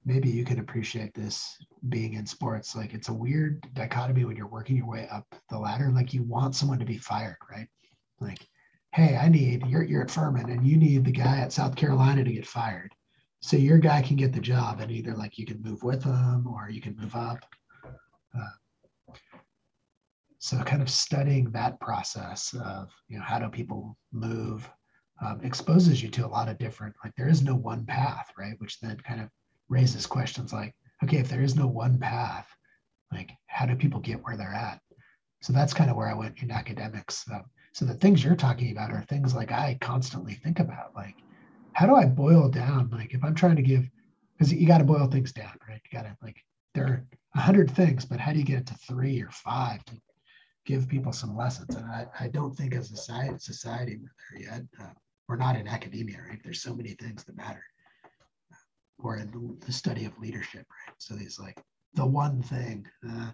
[0.06, 1.58] maybe you can appreciate this
[1.90, 2.78] being in sports.
[2.78, 5.92] Like it's a weird dichotomy when you're working your way up the ladder.
[5.94, 7.68] Like you want someone to be fired, right?
[8.22, 8.40] Like,
[8.94, 12.24] hey, I need you're you're at Furman and you need the guy at South Carolina
[12.24, 12.95] to get fired.
[13.46, 16.48] So your guy can get the job, and either like you can move with them
[16.48, 17.46] or you can move up.
[18.36, 19.14] Uh,
[20.40, 24.68] so kind of studying that process of you know how do people move
[25.24, 28.56] um, exposes you to a lot of different like there is no one path right?
[28.58, 29.30] Which then kind of
[29.70, 30.74] raises questions like
[31.04, 32.48] okay if there is no one path
[33.14, 34.82] like how do people get where they're at?
[35.44, 37.24] So that's kind of where i went in academics.
[37.32, 37.44] Um,
[37.74, 41.16] so the things you're talking about are things like i constantly think about like
[41.76, 43.90] how do i boil down like if i'm trying to give
[44.38, 46.38] because you got to boil things down right you got to like
[46.74, 47.06] there are
[47.36, 49.96] a hundred things but how do you get it to three or five to
[50.66, 51.76] give people some lessons.
[51.76, 54.62] And I, I don't think as a society, society we're there yet.
[54.80, 54.94] Uh,
[55.28, 56.40] we're not in academia, right?
[56.44, 57.64] There's so many things that matter.
[59.00, 60.96] or in the, the, study of leadership, right?
[60.98, 61.62] So these like
[61.94, 63.32] the one thing, uh,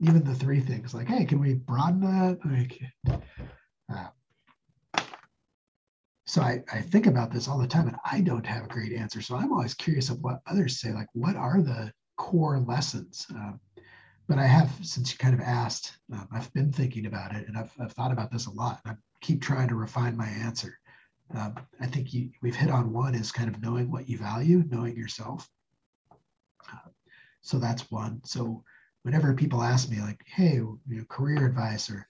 [0.00, 2.38] even the three things, like, hey, can we broaden that?
[2.44, 2.80] Like,
[3.92, 4.08] uh,
[6.30, 8.92] so I, I think about this all the time and I don't have a great
[8.92, 9.20] answer.
[9.20, 13.26] So I'm always curious of what others say, like, what are the core lessons?
[13.30, 13.58] Um,
[14.28, 17.58] but I have, since you kind of asked, um, I've been thinking about it and
[17.58, 18.78] I've, I've thought about this a lot.
[18.86, 20.78] I keep trying to refine my answer.
[21.34, 24.62] Um, I think you, we've hit on one is kind of knowing what you value,
[24.70, 25.48] knowing yourself.
[26.72, 26.90] Uh,
[27.40, 28.20] so that's one.
[28.24, 28.62] So
[29.02, 32.06] whenever people ask me like, hey, you know, career advice, or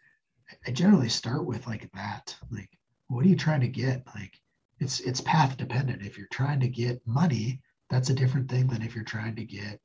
[0.66, 2.68] I generally start with like that, like,
[3.10, 4.06] what are you trying to get?
[4.14, 4.40] Like,
[4.78, 6.02] it's it's path dependent.
[6.02, 9.44] If you're trying to get money, that's a different thing than if you're trying to
[9.44, 9.80] get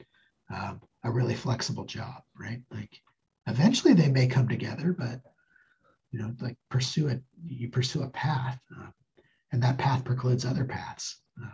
[0.53, 2.61] um, a really flexible job, right?
[2.71, 3.01] Like
[3.47, 5.21] eventually they may come together, but
[6.11, 8.87] you know, like pursue it, you pursue a path, uh,
[9.51, 11.19] and that path precludes other paths.
[11.43, 11.51] Uh,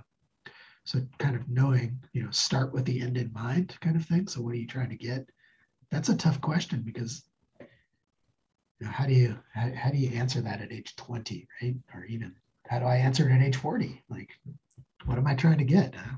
[0.83, 4.27] so kind of knowing, you know, start with the end in mind kind of thing.
[4.27, 5.25] So what are you trying to get?
[5.89, 7.23] That's a tough question because
[8.87, 11.75] how do you how, how do you answer that at age 20, right?
[11.93, 12.35] Or even
[12.67, 14.03] how do I answer it at age 40?
[14.09, 14.29] Like,
[15.05, 15.95] what am I trying to get?
[15.95, 16.15] Uh,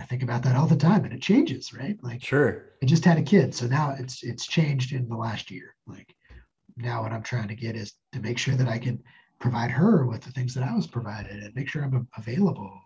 [0.00, 1.96] I think about that all the time and it changes, right?
[2.02, 2.70] Like sure.
[2.82, 3.54] I just had a kid.
[3.54, 5.74] So now it's it's changed in the last year.
[5.86, 6.14] Like
[6.76, 9.02] now what I'm trying to get is to make sure that I can
[9.38, 12.80] provide her with the things that I was provided and make sure I'm available.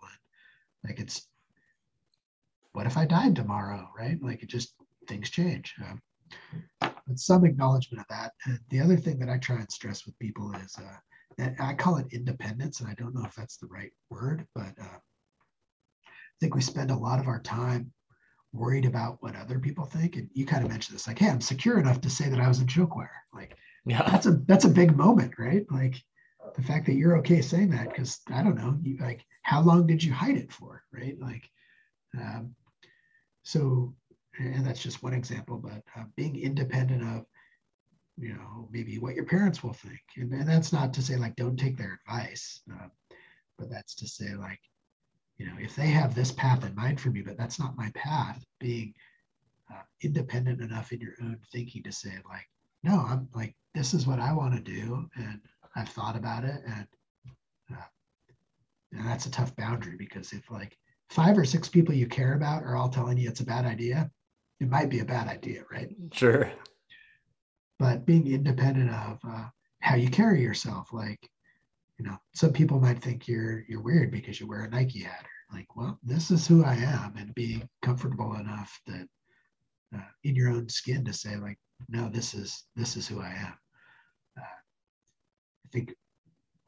[0.83, 1.27] And like it's,
[2.73, 4.21] what if I died tomorrow, right?
[4.21, 4.73] Like it just
[5.07, 5.75] things change.
[5.83, 6.01] Um,
[7.07, 8.33] but some acknowledgement of that.
[8.45, 10.97] And the other thing that I try and stress with people is, uh,
[11.37, 14.73] and I call it independence, and I don't know if that's the right word, but
[14.81, 14.97] uh,
[16.05, 17.91] I think we spend a lot of our time
[18.53, 20.15] worried about what other people think.
[20.15, 22.47] And you kind of mentioned this, like, hey, I'm secure enough to say that I
[22.47, 23.11] was in show choir.
[23.33, 23.55] Like,
[23.85, 25.65] yeah, that's a that's a big moment, right?
[25.71, 25.95] Like
[26.55, 29.87] the fact that you're okay saying that, because I don't know, you like how long
[29.87, 31.17] did you hide it for, right?
[31.19, 31.49] Like,
[32.19, 32.55] um,
[33.43, 33.95] so,
[34.39, 37.25] and that's just one example, but uh, being independent of
[38.17, 40.01] you know maybe what your parents will think.
[40.15, 42.87] And, and that's not to say like don't take their advice uh,
[43.57, 44.59] but that's to say like
[45.37, 47.91] you know if they have this path in mind for me but that's not my
[47.95, 48.93] path being
[49.71, 52.47] uh, independent enough in your own thinking to say like
[52.83, 55.39] no i'm like this is what i want to do and
[55.75, 56.87] i've thought about it and
[57.73, 57.85] uh,
[58.93, 60.77] and that's a tough boundary because if like
[61.09, 64.09] five or six people you care about are all telling you it's a bad idea
[64.59, 65.89] it might be a bad idea right?
[66.11, 66.51] Sure.
[67.79, 69.45] But being independent of uh,
[69.81, 71.29] how you carry yourself like
[71.97, 75.25] you know some people might think you're you're weird because you wear a nike hat.
[75.53, 79.07] Like well this is who i am and being comfortable enough that
[79.95, 83.29] uh, in your own skin to say like no this is this is who i
[83.29, 83.53] am.
[84.37, 85.95] Uh, i think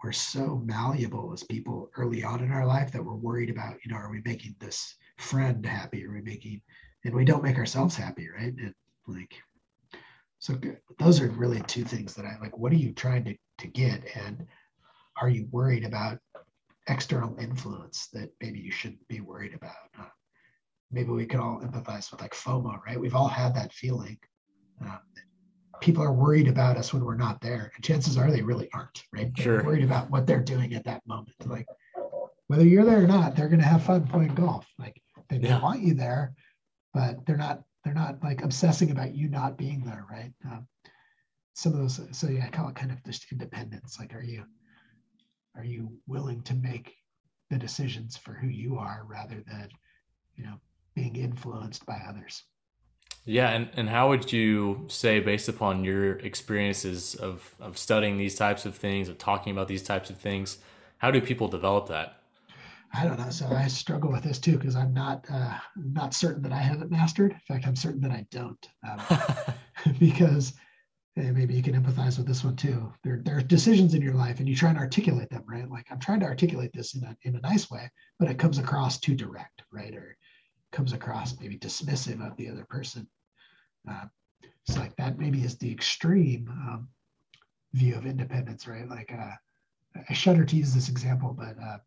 [0.02, 3.92] we're so malleable as people early on in our life that we're worried about you
[3.92, 6.06] know are we making this friend happy?
[6.06, 6.62] Are we making
[7.06, 8.74] and we don't make ourselves happy right and
[9.08, 9.34] like
[10.40, 10.58] so
[10.98, 12.58] those are really two things that I like.
[12.58, 14.04] What are you trying to, to get?
[14.16, 14.48] And
[15.22, 16.18] are you worried about
[16.88, 19.76] external influence that maybe you shouldn't be worried about?
[20.00, 20.06] Uh,
[20.92, 23.00] maybe we can all empathize with like FOMO, right?
[23.00, 24.18] We've all had that feeling.
[24.82, 25.00] Um,
[25.82, 27.72] people are worried about us when we're not there.
[27.76, 29.30] And chances are they really aren't, right?
[29.36, 29.64] They're sure.
[29.64, 31.36] worried about what they're doing at that moment.
[31.46, 31.68] Like
[32.48, 34.66] whether you're there or not, they're going to have fun playing golf.
[34.80, 35.62] Like they yeah.
[35.62, 36.34] want you there,
[36.94, 40.34] but they're not they're not like obsessing about you not being there, right?
[40.46, 40.68] Um,
[41.54, 44.00] some of those, so yeah, I call it kind of just independence.
[44.00, 44.44] Like, are you
[45.56, 46.96] are you willing to make
[47.50, 49.70] the decisions for who you are rather than,
[50.36, 50.56] you know,
[50.96, 52.44] being influenced by others?
[53.26, 58.36] Yeah, and, and how would you say, based upon your experiences of of studying these
[58.36, 60.58] types of things, of talking about these types of things,
[60.98, 62.19] how do people develop that?
[62.94, 63.30] I don't know.
[63.30, 66.82] So I struggle with this too because I'm not uh, not certain that I have
[66.82, 67.32] it mastered.
[67.32, 69.00] In fact, I'm certain that I don't, um,
[70.00, 70.54] because
[71.16, 72.94] and maybe you can empathize with this one too.
[73.04, 75.70] There, there are decisions in your life, and you try and articulate them, right?
[75.70, 78.58] Like I'm trying to articulate this in a in a nice way, but it comes
[78.58, 79.94] across too direct, right?
[79.96, 80.18] Or
[80.72, 83.08] comes across maybe dismissive of the other person.
[83.90, 84.06] Uh,
[84.68, 86.90] it's like that maybe is the extreme um,
[87.74, 88.88] view of independence, right?
[88.88, 89.32] Like uh,
[90.10, 91.78] I shudder to use this example, but uh,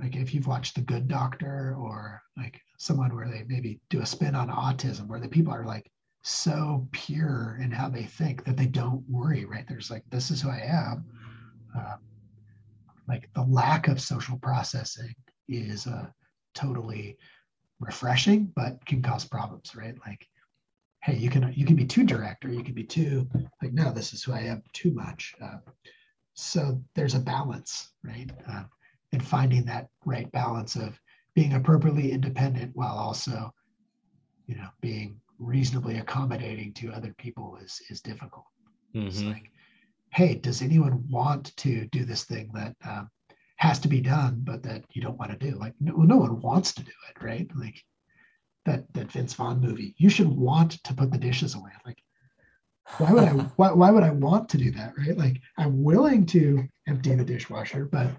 [0.00, 4.06] like if you've watched the good doctor or like someone where they maybe do a
[4.06, 5.90] spin on autism where the people are like
[6.22, 9.66] so pure in how they think that they don't worry right?
[9.68, 11.04] There's like this is who i am.
[11.76, 11.98] Um,
[13.08, 15.14] like the lack of social processing
[15.48, 16.06] is uh,
[16.54, 17.16] totally
[17.80, 19.94] refreshing but can cause problems right?
[20.06, 20.26] Like
[21.02, 23.28] hey you can you can be too direct or you can be too
[23.62, 25.34] like no this is who i am too much.
[25.42, 25.58] Uh,
[26.34, 28.30] so there's a balance right?
[28.48, 28.64] Uh,
[29.12, 30.98] and finding that right balance of
[31.34, 33.52] being appropriately independent while also
[34.46, 38.44] you know being reasonably accommodating to other people is is difficult.
[38.94, 39.06] Mm-hmm.
[39.06, 39.50] it's like
[40.12, 43.10] hey does anyone want to do this thing that um,
[43.56, 45.56] has to be done but that you don't want to do?
[45.56, 47.48] Like no, no one wants to do it right?
[47.54, 47.84] Like
[48.64, 51.72] that that vince vaughn movie you should want to put the dishes away.
[51.86, 52.02] Like
[52.96, 55.16] why would i why, why would i want to do that right?
[55.16, 58.10] Like i'm willing to empty the dishwasher but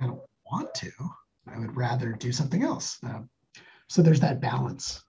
[0.00, 0.20] I don't
[0.50, 0.90] want to.
[1.46, 2.98] I would rather do something else.
[3.02, 3.28] Um,
[3.88, 5.04] so there's that balance.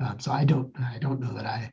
[0.00, 1.70] Um, so I don't I don't know that I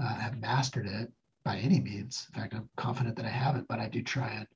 [0.00, 1.12] uh, have mastered it
[1.44, 2.26] by any means.
[2.34, 4.46] In fact, I'm confident that I haven't, but I do try and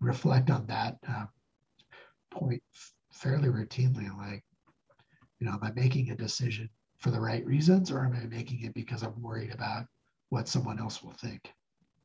[0.00, 1.26] reflect on that uh,
[2.30, 2.62] point
[3.12, 4.16] fairly routinely.
[4.16, 4.44] Like,
[5.40, 8.62] you know, am I making a decision for the right reasons, or am I making
[8.64, 9.86] it because I'm worried about
[10.30, 11.52] what someone else will think?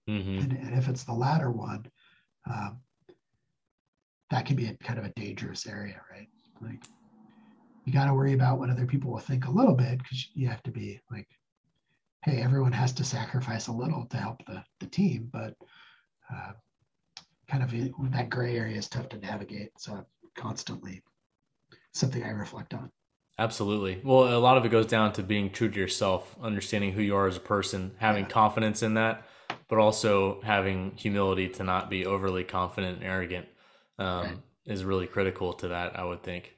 [0.09, 0.39] Mm-hmm.
[0.39, 1.85] And, and, if it's the latter one,
[2.49, 2.79] um,
[4.33, 6.27] that can be a kind of a dangerous area, right?
[6.59, 6.83] Like
[7.85, 10.47] you got to worry about what other people will think a little bit because you
[10.47, 11.27] have to be like,
[12.23, 15.53] hey, everyone has to sacrifice a little to help the, the team, but
[16.33, 16.53] uh,
[17.47, 17.71] kind of
[18.11, 19.69] that gray area is tough to navigate.
[19.77, 20.03] So
[20.35, 21.03] constantly
[21.91, 22.89] something I reflect on.
[23.37, 24.01] Absolutely.
[24.03, 27.15] Well, a lot of it goes down to being true to yourself, understanding who you
[27.15, 28.29] are as a person, having yeah.
[28.29, 29.27] confidence in that,
[29.67, 33.45] but also having humility to not be overly confident and arrogant
[34.03, 34.37] um, right.
[34.65, 35.97] is really critical to that.
[35.97, 36.55] I would think.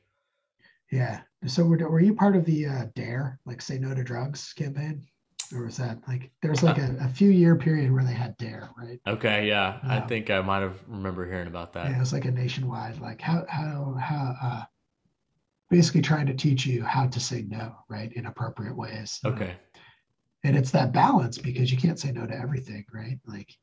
[0.92, 1.22] Yeah.
[1.48, 5.06] So were, were you part of the uh, Dare, like Say No to Drugs campaign?
[5.54, 8.68] Or was that like there's like a, a few year period where they had Dare,
[8.76, 9.00] right?
[9.06, 11.90] Okay, yeah, um, I think I might have remember hearing about that.
[11.90, 14.64] Yeah, it was like a nationwide, like how how how uh,
[15.70, 19.20] basically trying to teach you how to say no, right, in appropriate ways.
[19.24, 19.52] Okay.
[19.52, 19.82] Um,
[20.46, 23.20] and it's that balance because you can't say no to everything, right?
[23.28, 23.56] Like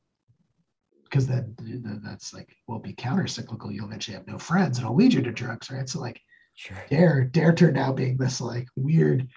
[1.12, 3.70] because then that's like will be counter cyclical.
[3.70, 5.86] You'll eventually have no friends, and it'll lead you to drugs, right?
[5.86, 6.20] So like,
[6.54, 6.76] sure.
[6.88, 9.28] dare dare turned out being this like weird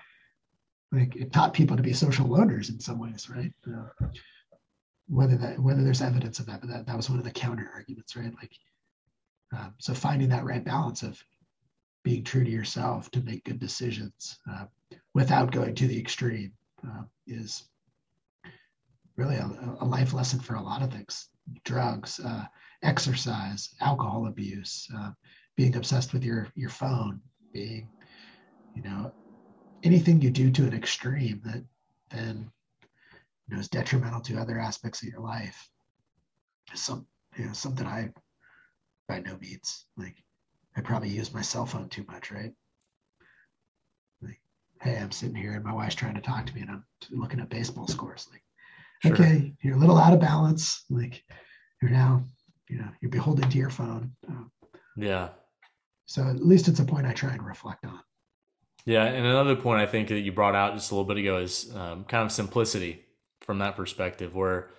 [0.96, 3.52] like it taught people to be social loners in some ways, right?
[3.68, 4.08] Uh,
[5.08, 7.70] whether that whether there's evidence of that, but that, that was one of the counter
[7.74, 8.34] arguments, right?
[8.42, 8.54] Like,
[9.56, 11.22] um, so finding that right balance of
[12.04, 14.66] being true to yourself to make good decisions uh,
[15.14, 16.54] without going to the extreme
[16.88, 17.64] uh, is
[19.18, 19.50] really a,
[19.80, 21.30] a, life lesson for a lot of things:
[21.64, 22.46] drugs, uh,
[22.84, 25.12] exercise, alcohol abuse, uh,
[25.56, 27.22] being obsessed with your your phone,
[27.54, 27.90] being,
[28.74, 29.12] you know,
[29.84, 31.64] anything you do to an extreme that
[32.12, 32.52] then
[33.48, 35.70] you know is detrimental to other aspects of your life
[36.74, 37.06] some
[37.38, 38.10] you know something I
[39.08, 40.16] by no means like
[40.78, 42.54] I probably use my cell phone too much, right?
[44.22, 44.42] Like,
[44.82, 47.40] hey, I'm sitting here and my wife's trying to talk to me and I'm looking
[47.40, 48.28] at baseball scores.
[48.32, 48.44] Like,
[49.06, 49.14] sure.
[49.16, 50.84] okay, you're a little out of balance.
[50.90, 51.24] Like,
[51.82, 52.24] you're now,
[52.70, 54.12] you know, you're beholden to your phone.
[54.28, 54.52] Um,
[54.98, 55.30] yeah.
[56.06, 58.00] So at least it's a point I try and reflect on.
[58.86, 61.38] Yeah, and another point I think that you brought out just a little bit ago
[61.38, 63.04] is um, kind of simplicity
[63.42, 64.70] from that perspective, where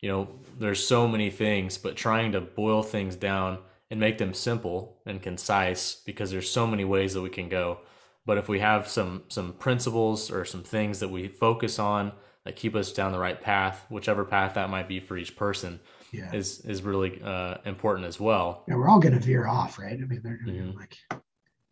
[0.00, 3.58] you know there's so many things, but trying to boil things down
[3.90, 7.80] and make them simple and concise because there's so many ways that we can go.
[8.24, 12.12] But if we have some some principles or some things that we focus on
[12.44, 15.80] that keep us down the right path, whichever path that might be for each person,
[16.12, 16.32] yeah.
[16.32, 18.64] is is really uh, important as well.
[18.68, 19.92] Yeah, we're all going to veer off, right?
[19.92, 20.78] I mean, they're mm-hmm.
[20.78, 20.96] like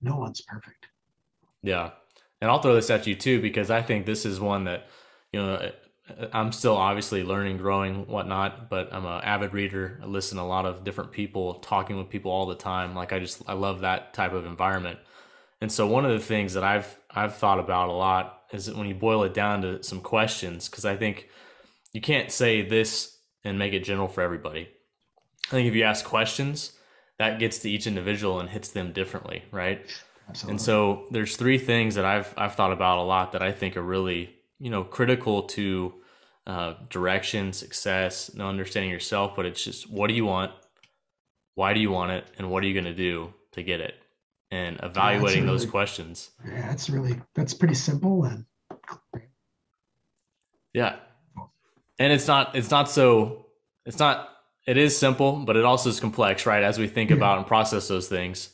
[0.02, 0.88] no one's perfect.
[1.62, 1.90] Yeah.
[2.40, 4.88] And I'll throw this at you too, because I think this is one that,
[5.32, 5.70] you know,
[6.32, 10.00] I'm still obviously learning, growing, whatnot, but I'm an avid reader.
[10.02, 12.94] I listen to a lot of different people, talking with people all the time.
[12.94, 14.98] Like I just, I love that type of environment.
[15.60, 18.88] And so one of the things that I've, I've thought about a lot is when
[18.88, 21.28] you boil it down to some questions, because I think
[21.92, 24.68] you can't say this and make it general for everybody.
[25.48, 26.72] I think if you ask questions,
[27.18, 29.84] that gets to each individual and hits them differently, right?
[30.28, 30.52] Absolutely.
[30.52, 33.76] And so there's three things that I've I've thought about a lot that I think
[33.76, 35.94] are really you know critical to
[36.46, 39.34] uh, direction, success, and understanding yourself.
[39.34, 40.52] But it's just what do you want,
[41.54, 43.94] why do you want it, and what are you going to do to get it,
[44.50, 46.30] and evaluating yeah, really, those questions.
[46.46, 48.44] Yeah, that's really that's pretty simple and.
[50.72, 50.96] Yeah,
[51.98, 53.46] and it's not it's not so
[53.84, 54.28] it's not
[54.66, 56.62] it is simple, but it also is complex, right?
[56.62, 57.16] As we think yeah.
[57.16, 58.50] about and process those things,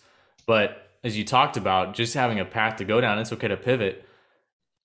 [0.47, 3.57] but as you talked about, just having a path to go down, it's okay to
[3.57, 4.05] pivot.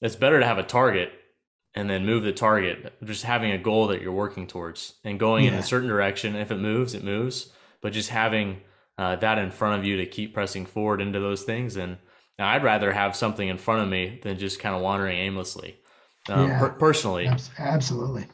[0.01, 1.12] It's better to have a target
[1.74, 2.93] and then move the target.
[3.03, 5.53] Just having a goal that you're working towards and going yeah.
[5.53, 6.36] in a certain direction.
[6.36, 7.51] If it moves, it moves.
[7.82, 8.62] But just having
[9.01, 11.75] uh, that in front of you to keep pressing forward into those things.
[11.75, 11.97] And
[12.37, 15.77] I'd rather have something in front of me than just kind of wandering aimlessly.
[16.29, 17.27] Um, yeah, per- personally,
[17.57, 18.27] absolutely.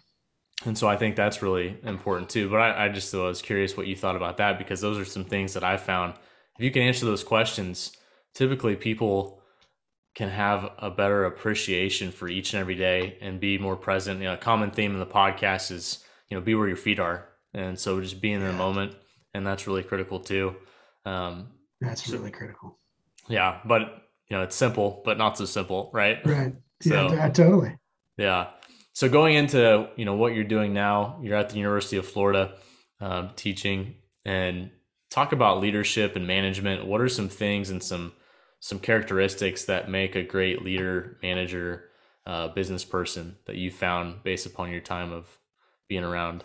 [0.65, 2.49] And so I think that's really important too.
[2.49, 5.23] But I, I just was curious what you thought about that because those are some
[5.23, 6.15] things that I found
[6.57, 7.93] if you can answer those questions,
[8.33, 9.41] typically people
[10.15, 14.19] can have a better appreciation for each and every day and be more present.
[14.19, 16.99] You know, a common theme in the podcast is, you know, be where your feet
[16.99, 17.29] are.
[17.53, 18.95] And so just being in the moment.
[19.37, 20.55] And that's really critical too.
[21.05, 22.79] Um, that's so, really critical.
[23.29, 23.59] Yeah.
[23.65, 23.81] But,
[24.29, 26.17] you know, it's simple, but not so simple, right?
[26.25, 26.53] Right.
[26.81, 27.77] So, yeah, totally.
[28.17, 28.47] Yeah.
[28.93, 32.55] So going into, you know, what you're doing now, you're at the University of Florida
[32.99, 34.71] um, teaching and
[35.11, 36.85] talk about leadership and management.
[36.85, 38.13] What are some things and some
[38.59, 41.89] some characteristics that make a great leader, manager,
[42.25, 45.27] uh, business person that you found based upon your time of
[45.87, 46.43] being around?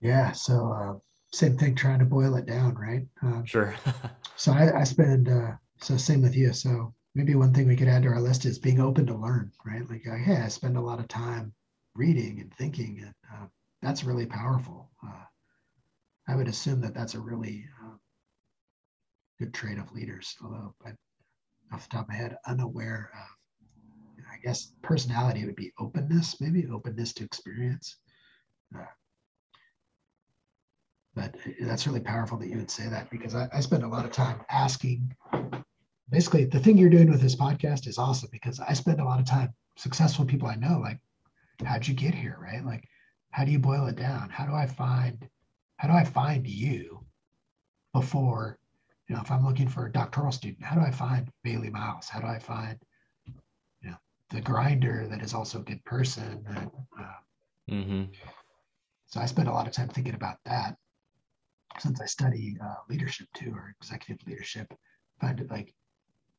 [0.00, 0.98] Yeah, so uh,
[1.32, 3.06] same thing, trying to boil it down, right?
[3.22, 3.74] Um, sure.
[4.36, 6.52] so I, I spend uh, so same with you.
[6.52, 9.52] So maybe one thing we could add to our list is being open to learn,
[9.64, 9.88] right?
[9.88, 11.52] Like, uh, yeah, I spend a lot of time
[11.94, 13.46] reading and thinking, and uh,
[13.82, 14.90] that's really powerful.
[15.06, 15.24] Uh,
[16.28, 17.96] I would assume that that's a really uh,
[19.38, 20.36] good trait of leaders.
[20.42, 20.96] Although I'm
[21.72, 26.66] off the top of my head, unaware of, I guess personality would be openness, maybe
[26.66, 27.96] openness to experience.
[31.18, 34.04] But that's really powerful that you would say that because I, I spend a lot
[34.04, 35.12] of time asking.
[36.08, 39.18] Basically, the thing you're doing with this podcast is awesome because I spend a lot
[39.18, 41.00] of time successful people I know like,
[41.64, 42.64] how'd you get here, right?
[42.64, 42.84] Like,
[43.32, 44.30] how do you boil it down?
[44.30, 45.28] How do I find
[45.78, 47.04] how do I find you
[47.92, 48.58] before,
[49.08, 52.08] you know, if I'm looking for a doctoral student, how do I find Bailey Miles?
[52.08, 52.78] How do I find,
[53.26, 53.96] you know,
[54.30, 56.44] the grinder that is also a good person?
[56.48, 58.04] And, uh, mm-hmm.
[59.06, 60.76] So I spend a lot of time thinking about that
[61.78, 64.72] since I study uh, leadership too, or executive leadership.
[65.20, 65.74] Find it like,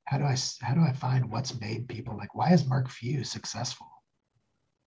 [0.05, 2.35] how do I how do I find what's made people like?
[2.35, 3.87] Why is Mark Few successful?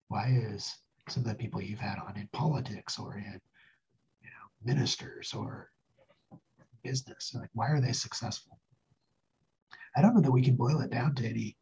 [0.09, 0.75] Why is
[1.09, 3.39] some of the people you've had on in politics or in
[4.21, 5.69] you know ministers or
[6.83, 8.59] business like why are they successful
[9.95, 11.55] i don't know that we can boil it down to any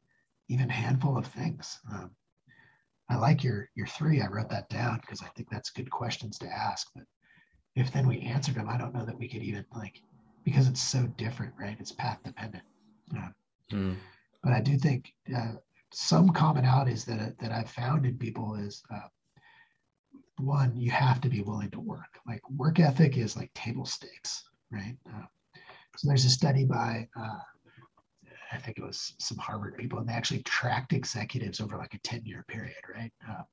[0.50, 2.12] even handful of things um,
[3.10, 6.38] i like your your three i wrote that down because i think that's good questions
[6.38, 7.06] to ask but
[7.76, 10.02] if then we answered them i don't know that we could even like
[10.44, 12.64] because it's so different right it's path dependent
[13.72, 13.96] mm.
[14.44, 15.54] but i do think uh,
[15.94, 19.08] some commonalities that, that i've found in people is uh,
[20.42, 22.20] one, you have to be willing to work.
[22.28, 24.98] Like work ethic is like table stakes, right?
[25.08, 25.26] Uh,
[25.98, 27.40] so there's a study by, uh,
[28.52, 32.00] I think it was some Harvard people, and they actually tracked executives over like a
[32.00, 33.12] 10 year period, right?
[33.30, 33.44] Uh,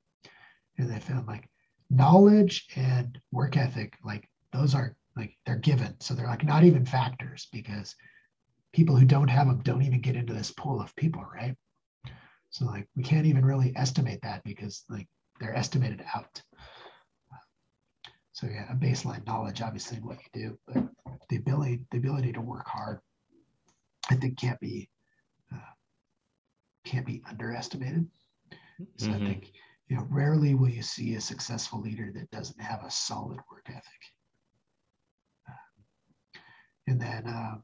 [0.77, 1.49] and they found like
[1.89, 5.95] knowledge and work ethic, like those are like they're given.
[5.99, 7.95] So they're like not even factors because
[8.73, 11.55] people who don't have them don't even get into this pool of people, right?
[12.51, 15.07] So like we can't even really estimate that because like
[15.39, 16.41] they're estimated out.
[18.33, 20.87] So yeah, a baseline knowledge, obviously, what you do, but
[21.29, 22.99] the ability the ability to work hard,
[24.09, 24.89] I think, can't be
[25.53, 25.73] uh,
[26.85, 28.07] can't be underestimated.
[28.97, 29.25] So mm-hmm.
[29.25, 29.51] I think
[29.89, 33.65] you know rarely will you see a successful leader that doesn't have a solid work
[33.67, 33.83] ethic.
[36.87, 37.57] And then uh,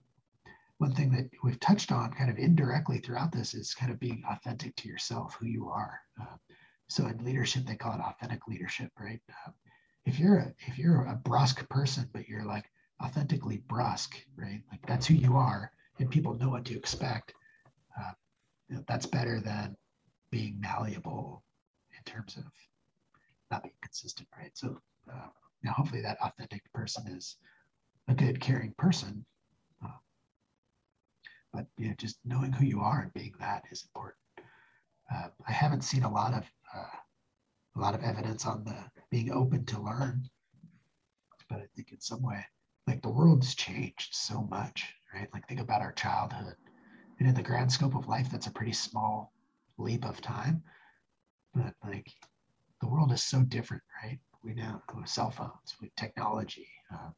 [0.78, 4.24] one thing that we've touched on kind of indirectly throughout this is kind of being
[4.30, 6.00] authentic to yourself, who you are.
[6.22, 6.36] Uh,
[6.90, 9.20] so in leadership, they call it authentic leadership, right?
[9.30, 9.52] Uh,
[10.06, 12.70] if you're a, if you're a brusque person, but you're like
[13.04, 14.62] authentically brusque, right?
[14.72, 17.34] Like that's who you are, and people know what to expect.
[18.00, 18.12] Uh,
[18.70, 19.76] you know, that's better than
[20.30, 21.44] being malleable
[22.06, 22.44] in terms of
[23.52, 24.58] not being consistent, right?
[24.58, 24.80] So,
[25.12, 25.28] uh,
[25.66, 27.38] know, hopefully that authentic person is
[28.08, 29.26] a good, caring person.
[29.84, 29.98] Uh,
[31.54, 34.18] but you know, just knowing who you are and being that is important.
[35.14, 36.44] Uh, I haven't seen a lot of
[36.76, 36.98] uh,
[37.76, 38.76] a lot of evidence on the
[39.10, 40.30] being open to learn.
[41.50, 42.44] But I think in some way,
[42.88, 45.30] like the world's changed so much, right?
[45.34, 46.56] Like think about our childhood.
[47.20, 49.32] And in the grand scope of life, that's a pretty small
[49.78, 50.64] leap of time.
[51.56, 52.12] But like
[52.82, 54.20] the world is so different, right?
[54.44, 56.68] We now with cell phones, with technology.
[56.94, 57.10] Uh,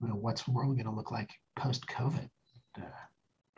[0.00, 2.28] you know, what's the world going to look like post COVID?
[2.76, 2.86] Uh,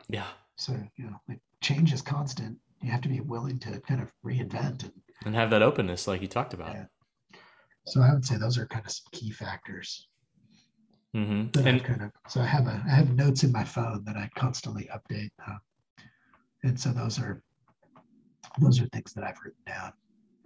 [0.09, 0.27] yeah.
[0.57, 2.57] So you know, like change is constant.
[2.81, 4.91] You have to be willing to kind of reinvent and
[5.25, 7.39] and have that openness like you talked about yeah.
[7.85, 10.07] so i would say those are kind of some key factors
[11.15, 11.67] mm-hmm.
[11.67, 14.29] and kind of so i have a i have notes in my phone that i
[14.35, 15.57] constantly update uh,
[16.63, 17.41] and so those are
[18.59, 19.91] those are things that i've written down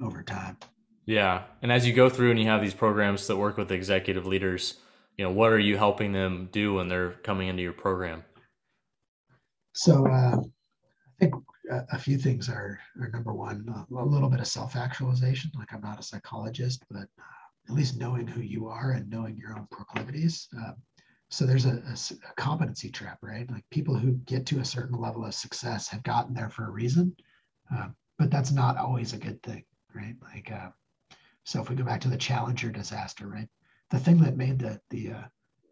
[0.02, 0.58] over time
[1.06, 4.26] yeah and as you go through and you have these programs that work with executive
[4.26, 4.76] leaders
[5.18, 8.24] you know what are you helping them do when they're coming into your program
[9.74, 11.34] so uh, i think
[11.91, 15.52] a few things are, are number one, a little bit of self actualization.
[15.56, 19.38] Like I'm not a psychologist, but uh, at least knowing who you are and knowing
[19.38, 20.48] your own proclivities.
[20.60, 20.72] Uh,
[21.30, 21.94] so there's a, a,
[22.30, 23.49] a, competency trap, right?
[23.52, 26.72] Like people who get to a certain level of success have gotten there for a
[26.72, 27.15] reason,
[27.76, 27.88] uh,
[28.18, 29.64] but that's not always a good thing,
[29.94, 30.16] right?
[30.34, 30.70] Like, uh,
[31.44, 33.48] so if we go back to the Challenger disaster, right?
[33.90, 35.24] The thing that made the the uh,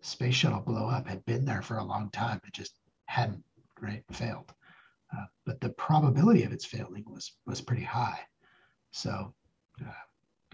[0.02, 2.42] space shuttle blow up had been there for a long time.
[2.46, 3.44] It just hadn't,
[3.80, 4.04] right?
[4.12, 4.54] Failed.
[5.16, 8.20] Uh, but the probability of its failing was was pretty high.
[8.92, 9.34] So
[9.86, 9.92] uh,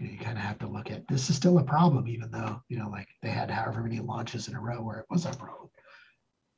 [0.00, 2.78] you kind of have to look at this is still a problem, even though you
[2.78, 5.70] know like they had however many launches in a row where it was a problem.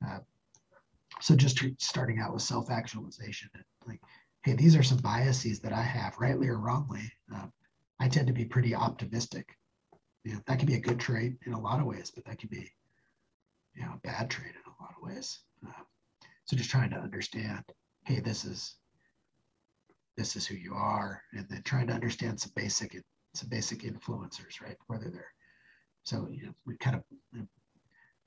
[0.06, 0.18] Uh,
[1.20, 3.48] so just starting out with self-actualization,
[3.86, 4.00] like,
[4.46, 7.12] hey, these are some biases that I have, rightly or wrongly.
[7.34, 7.52] Um,
[7.98, 9.56] I tend to be pretty optimistic.
[10.22, 12.38] You know, that can be a good trait in a lot of ways, but that
[12.38, 12.70] can be,
[13.74, 15.40] you know, a bad trait in a lot of ways.
[15.66, 15.82] Uh,
[16.44, 17.64] so just trying to understand
[18.04, 18.76] hey, this is
[20.16, 22.96] this is who you are, and then trying to understand some basic
[23.34, 24.76] some basic influencers, right?
[24.86, 25.34] Whether they're
[26.04, 27.02] so you know we kind of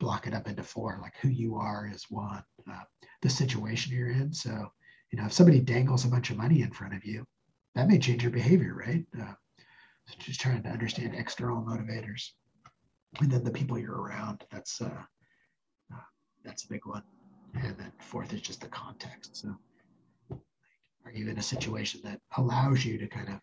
[0.01, 2.83] block it up into four, like who you are is one, uh,
[3.21, 4.33] the situation you're in.
[4.33, 4.69] So
[5.11, 7.25] you know if somebody dangles a bunch of money in front of you,
[7.75, 9.05] that may change your behavior, right?
[9.19, 9.33] Uh,
[10.07, 12.31] so just trying to understand external motivators,
[13.19, 14.45] and then the people you're around.
[14.51, 15.03] That's uh,
[15.93, 16.01] uh,
[16.43, 17.03] that's a big one.
[17.55, 19.37] And then fourth is just the context.
[19.37, 19.55] So
[21.05, 23.39] are you in a situation that allows you to kind of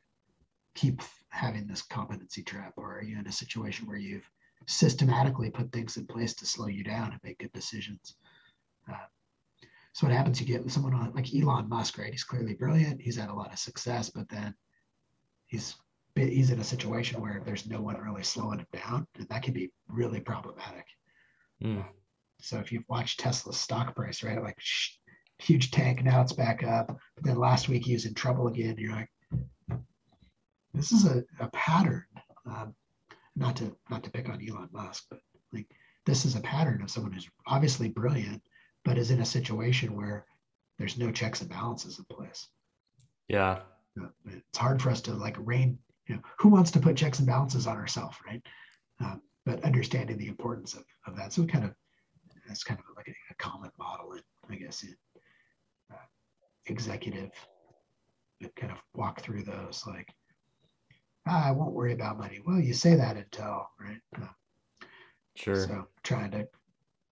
[0.74, 4.28] keep having this competency trap, or are you in a situation where you've
[4.66, 8.16] systematically put things in place to slow you down and make good decisions?
[8.90, 9.06] Uh,
[9.97, 10.39] so what happens?
[10.39, 12.12] You get someone on like Elon Musk, right?
[12.12, 13.01] He's clearly brilliant.
[13.01, 14.55] He's had a lot of success, but then
[15.47, 15.74] he's
[16.14, 19.55] he's in a situation where there's no one really slowing him down, and that can
[19.55, 20.85] be really problematic.
[21.64, 21.82] Mm.
[22.43, 24.59] So if you've watched Tesla's stock price, right, like
[25.39, 26.89] huge tank, now it's back up.
[26.89, 28.77] But then last week he was in trouble again.
[28.77, 29.10] You're like,
[30.74, 32.05] this is a, a pattern.
[32.44, 32.74] Um,
[33.35, 35.20] not to not to pick on Elon Musk, but
[35.55, 35.68] like
[36.05, 38.43] this is a pattern of someone who's obviously brilliant,
[38.86, 40.24] but is in a situation where
[40.78, 42.46] there's no checks and balances in place.
[43.28, 43.58] Yeah,
[44.26, 45.78] it's hard for us to like rein.
[46.06, 48.40] You know, who wants to put checks and balances on ourselves, right?
[49.00, 51.32] Um, but understanding the importance of, of that.
[51.32, 51.74] So kind of
[52.46, 54.94] that's kind of like a, a common model, in, I guess, in
[55.92, 55.96] uh,
[56.66, 57.32] executive
[58.54, 60.14] kind of walk through those like
[61.26, 62.40] ah, I won't worry about money.
[62.46, 64.00] Well, you say that until, right?
[64.20, 64.26] Uh,
[65.34, 65.56] sure.
[65.56, 66.46] So trying to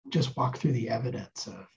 [0.10, 1.68] just walk through the evidence of,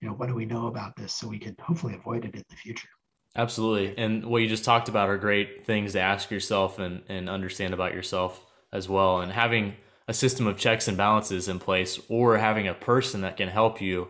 [0.00, 2.44] you know, what do we know about this so we can hopefully avoid it in
[2.48, 2.88] the future.
[3.34, 3.96] Absolutely.
[3.98, 7.74] And what you just talked about are great things to ask yourself and, and understand
[7.74, 8.42] about yourself
[8.72, 9.20] as well.
[9.20, 9.74] And having
[10.08, 13.80] a system of checks and balances in place or having a person that can help
[13.80, 14.08] you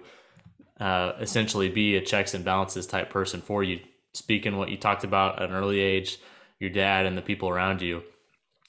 [0.78, 3.80] uh, essentially be a checks and balances type person for you.
[4.14, 6.18] Speaking what you talked about at an early age,
[6.60, 8.02] your dad and the people around you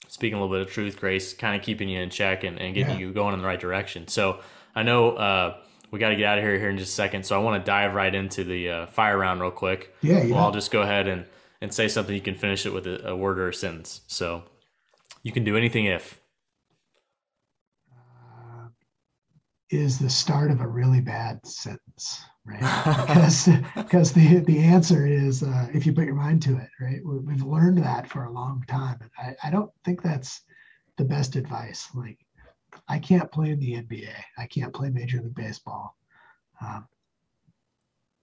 [0.07, 2.73] speaking a little bit of truth grace kind of keeping you in check and, and
[2.73, 3.07] getting yeah.
[3.07, 4.39] you going in the right direction so
[4.75, 5.57] i know uh,
[5.91, 7.61] we got to get out of here here in just a second so i want
[7.61, 10.33] to dive right into the uh, fire round real quick yeah, yeah.
[10.33, 11.25] well i'll just go ahead and
[11.61, 14.43] and say something you can finish it with a, a word or a sentence so
[15.23, 16.19] you can do anything if
[17.91, 18.67] uh,
[19.69, 22.59] is the start of a really bad sentence right?
[23.07, 27.01] because because the the answer is uh, if you put your mind to it, right?
[27.03, 30.41] We've learned that for a long time, and I, I don't think that's
[30.97, 31.87] the best advice.
[31.93, 32.17] Like,
[32.87, 35.95] I can't play in the NBA, I can't play Major League Baseball.
[36.61, 36.87] Um,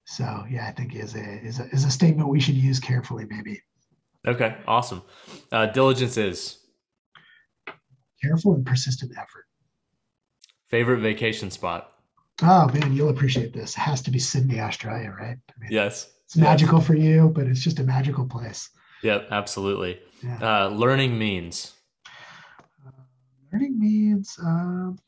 [0.07, 3.27] so yeah, I think is a is a is a statement we should use carefully,
[3.29, 3.63] maybe.
[4.27, 5.03] Okay, awesome.
[5.53, 6.59] Uh, diligence is
[8.23, 9.44] careful and persistent effort.
[10.75, 11.93] Favorite vacation spot.
[12.43, 13.77] Oh man, you'll appreciate this.
[13.77, 15.37] It has to be Sydney, Australia, right?
[15.49, 16.11] I mean, yes.
[16.25, 18.71] It's magical for you, but it's just a magical place.
[19.05, 20.01] Yep, absolutely.
[20.21, 20.65] Yeah.
[20.65, 21.75] Uh, learning means.
[22.85, 22.91] Uh,
[23.53, 24.99] learning means, um,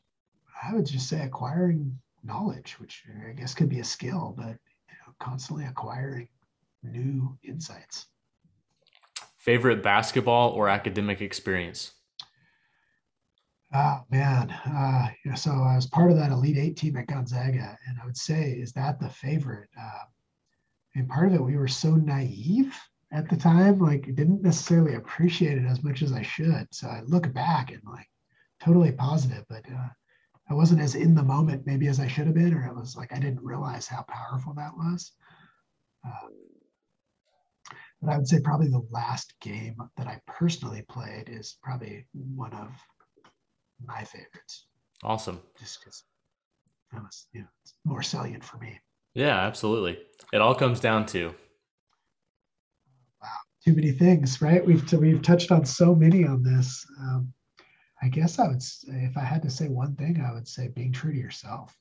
[0.63, 4.95] I would just say acquiring knowledge, which I guess could be a skill, but you
[5.05, 6.29] know, constantly acquiring
[6.81, 8.05] new insights.
[9.35, 11.91] Favorite basketball or academic experience?
[13.73, 17.97] Oh man, uh, so I was part of that Elite Eight team at Gonzaga, and
[18.01, 19.69] I would say, is that the favorite?
[19.77, 20.05] Uh,
[20.95, 22.73] and part of it, we were so naive
[23.11, 26.67] at the time, like didn't necessarily appreciate it as much as I should.
[26.71, 28.07] So I look back and like
[28.63, 29.89] totally positive, but uh,
[30.49, 32.95] I wasn't as in the moment maybe as I should have been, or it was
[32.95, 35.11] like I didn't realize how powerful that was.
[36.05, 36.29] Uh,
[38.01, 42.53] but I would say probably the last game that I personally played is probably one
[42.53, 42.69] of
[43.85, 44.67] my favorites.
[45.03, 45.39] Awesome.
[45.59, 46.03] Just because
[46.91, 48.79] that was, you know, it's more salient for me.
[49.13, 49.99] Yeah, absolutely.
[50.33, 51.33] It all comes down to
[53.21, 53.27] wow,
[53.63, 54.65] too many things, right?
[54.65, 56.85] We've we've touched on so many on this.
[56.99, 57.33] Um,
[58.01, 60.67] I guess I would, say, if I had to say one thing, I would say
[60.67, 61.75] being true to yourself.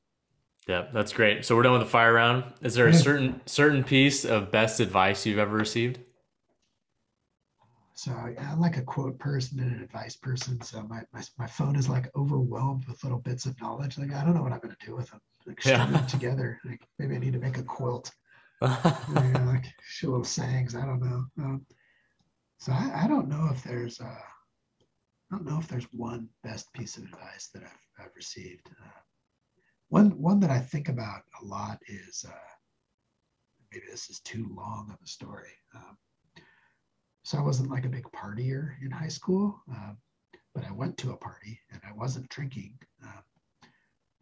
[0.67, 1.45] Yeah, that's great.
[1.45, 2.45] So we're done with the fire round.
[2.63, 6.01] Is there a certain certain piece of best advice you've ever received?
[7.97, 10.61] So I'm like a quote person and an advice person.
[10.61, 13.97] So my, my, my phone is like overwhelmed with little bits of knowledge.
[13.97, 15.21] Like I don't know what I'm going to do with them.
[15.47, 15.87] Like string yeah.
[15.87, 16.61] them together.
[16.67, 18.13] Like maybe I need to make a quilt.
[18.63, 19.65] you know, like
[20.03, 20.77] little sayings.
[20.77, 21.25] I don't know.
[21.39, 21.67] Um,
[22.59, 26.71] so I, I don't know if there's uh, I don't know if there's one best
[26.75, 28.69] piece of advice that I've, I've received.
[28.79, 29.01] Uh,
[29.89, 32.53] one one that I think about a lot is uh,
[33.73, 35.53] maybe this is too long of a story.
[35.75, 35.97] Um,
[37.27, 39.95] so I wasn't like a big partier in high school, uh,
[40.55, 42.79] but I went to a party and I wasn't drinking.
[43.05, 43.21] Uh,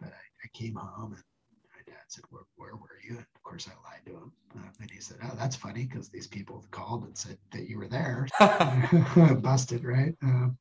[0.01, 1.23] but I, I, came home and
[1.71, 3.17] my dad said, where, where were you?
[3.17, 4.33] And of course, I lied to him.
[4.57, 7.77] Uh, and he said, Oh, that's funny because these people called and said that you
[7.77, 8.27] were there.
[9.43, 10.15] Busted, right?
[10.23, 10.57] Um,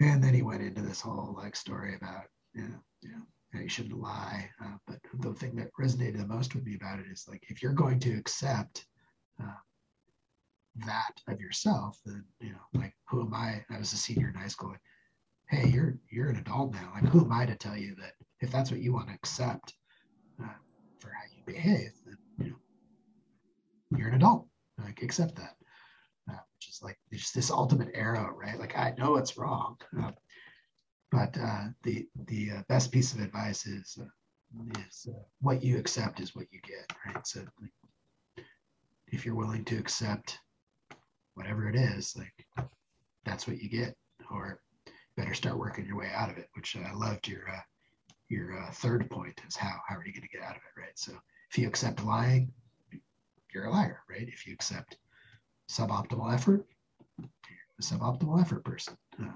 [0.00, 2.24] and then he went into this whole like story about,
[2.54, 3.10] you know, you
[3.54, 4.50] know you shouldn't lie.
[4.62, 7.62] Uh, but the thing that resonated the most with me about it is like, if
[7.62, 8.84] you're going to accept
[9.42, 9.54] uh,
[10.86, 13.64] that of yourself, then you know, like who am I?
[13.70, 14.70] I was a senior in high school.
[14.70, 14.80] Like,
[15.50, 16.92] hey, you're you're an adult now.
[16.94, 19.74] Like who am I to tell you that if that's what you want to accept
[20.42, 20.48] uh,
[21.00, 22.56] for how you behave, then you know
[23.98, 24.48] you're an adult.
[24.78, 25.56] Like accept that.
[26.30, 28.58] uh, which is like just this ultimate arrow, right?
[28.58, 30.12] Like I know it's wrong, uh,
[31.10, 35.08] but uh, the the uh, best piece of advice is uh, is
[35.40, 37.26] what you accept is what you get, right?
[37.26, 37.72] So like,
[39.08, 40.38] if you're willing to accept
[41.34, 42.68] whatever it is, like
[43.24, 43.94] that's what you get,
[44.30, 44.60] or
[45.16, 46.48] better start working your way out of it.
[46.54, 47.44] Which I loved your
[48.28, 50.96] your third point is how how are you going to get out of it, right?
[50.98, 51.12] So
[51.50, 52.52] if you accept lying,
[53.52, 54.28] you're a liar, right?
[54.28, 54.96] If you accept
[55.70, 56.66] suboptimal effort,
[57.18, 57.28] you're
[57.78, 58.96] a suboptimal effort person.
[59.20, 59.32] Uh,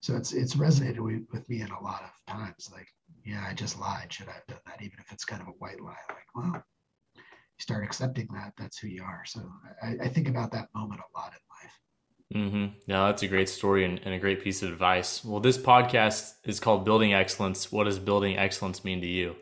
[0.00, 2.70] so it's it's resonated with, with me in a lot of times.
[2.72, 2.88] Like,
[3.24, 4.12] yeah, I just lied.
[4.12, 4.80] Should I have done that?
[4.80, 5.96] Even if it's kind of a white lie.
[6.08, 6.62] Like, well,
[7.58, 8.52] start accepting that.
[8.56, 9.22] That's who you are.
[9.26, 9.40] So
[9.82, 11.78] I, I think about that moment a lot in life.
[12.34, 12.78] Mm-hmm.
[12.86, 15.24] Yeah, that's a great story and, and a great piece of advice.
[15.24, 17.72] Well, this podcast is called Building Excellence.
[17.72, 19.36] What does building excellence mean to you?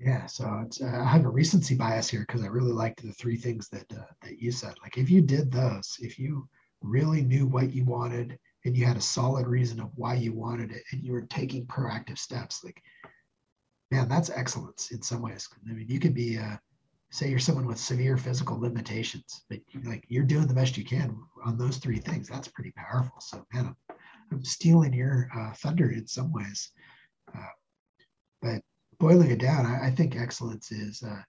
[0.00, 3.36] Yeah, so uh, I have a recency bias here because I really liked the three
[3.36, 4.74] things that uh, that you said.
[4.82, 6.48] Like if you did those, if you
[6.80, 10.72] really knew what you wanted and you had a solid reason of why you wanted
[10.72, 12.82] it, and you were taking proactive steps, like
[13.92, 15.46] man, that's excellence in some ways.
[15.68, 16.56] I mean, you could be, uh,
[17.10, 21.14] say, you're someone with severe physical limitations, but like you're doing the best you can
[21.44, 22.26] on those three things.
[22.26, 23.20] That's pretty powerful.
[23.20, 23.96] So man, I'm,
[24.32, 26.70] I'm stealing your uh, thunder in some ways,
[27.36, 27.52] uh,
[28.40, 28.62] but
[28.98, 31.20] boiling it down, I, I think excellence is uh,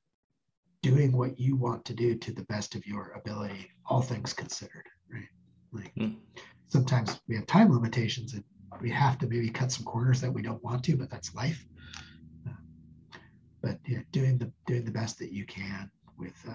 [0.81, 4.85] doing what you want to do to the best of your ability, all things considered,
[5.11, 5.27] right?
[5.73, 6.15] Like mm.
[6.67, 8.43] sometimes we have time limitations and
[8.81, 11.65] we have to maybe cut some corners that we don't want to, but that's life.
[13.63, 16.53] But yeah, doing the doing the best that you can with uh,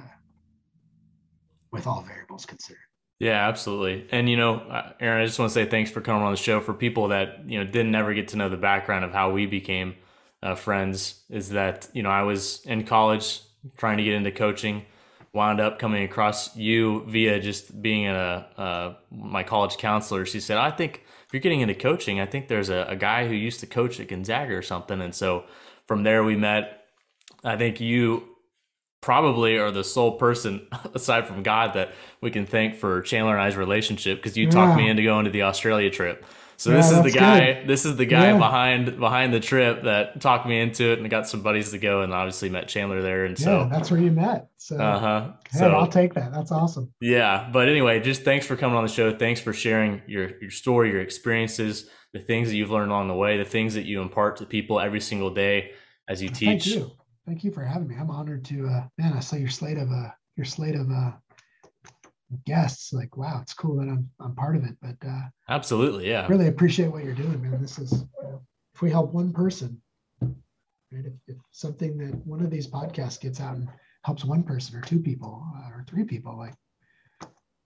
[1.72, 2.78] with all variables considered.
[3.18, 4.06] Yeah, absolutely.
[4.12, 6.36] And you know, uh, Aaron, I just want to say thanks for coming on the
[6.36, 6.60] show.
[6.60, 9.46] For people that you know didn't ever get to know the background of how we
[9.46, 9.96] became
[10.42, 13.40] uh, friends is that you know I was in college
[13.76, 14.84] trying to get into coaching,
[15.32, 20.26] wound up coming across you via just being in a my college counselor.
[20.26, 23.26] She said, "I think if you're getting into coaching, I think there's a, a guy
[23.26, 25.44] who used to coach at Gonzaga or something." And so
[25.86, 26.77] from there we met.
[27.44, 28.24] I think you
[29.00, 33.42] probably are the sole person aside from God that we can thank for Chandler and
[33.42, 34.50] I's relationship because you yeah.
[34.50, 36.24] talked me into going to the Australia trip.
[36.58, 37.64] So yeah, this is the guy.
[37.64, 41.28] This is the guy behind behind the trip that talked me into it, and got
[41.28, 44.10] some buddies to go, and obviously met Chandler there, and so yeah, that's where you
[44.10, 44.48] met.
[44.56, 45.30] So uh huh.
[45.52, 46.32] Yeah, so, I'll take that.
[46.32, 46.92] That's awesome.
[47.00, 49.14] Yeah, but anyway, just thanks for coming on the show.
[49.14, 53.14] Thanks for sharing your your story, your experiences, the things that you've learned along the
[53.14, 55.70] way, the things that you impart to people every single day
[56.08, 56.64] as you teach.
[56.64, 56.97] Thank you.
[57.28, 57.94] Thank you for having me.
[57.94, 58.66] I'm honored to.
[58.66, 61.12] Uh, man, I saw your slate of uh, your slate of uh,
[62.46, 62.92] guests.
[62.92, 66.26] Like wow it's cool that i'm i'm part of it but uh absolutely yeah.
[66.28, 67.60] really appreciate what you're doing man.
[67.60, 68.42] This is you know,
[68.74, 69.80] if we help one person
[70.20, 71.04] right?
[71.06, 73.68] If, if, something that one of these podcasts gets out and
[74.04, 76.54] helps one person or two people uh, or three people like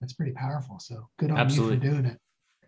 [0.00, 0.80] that's pretty powerful.
[0.80, 1.76] So good on absolutely.
[1.76, 2.18] you for doing it.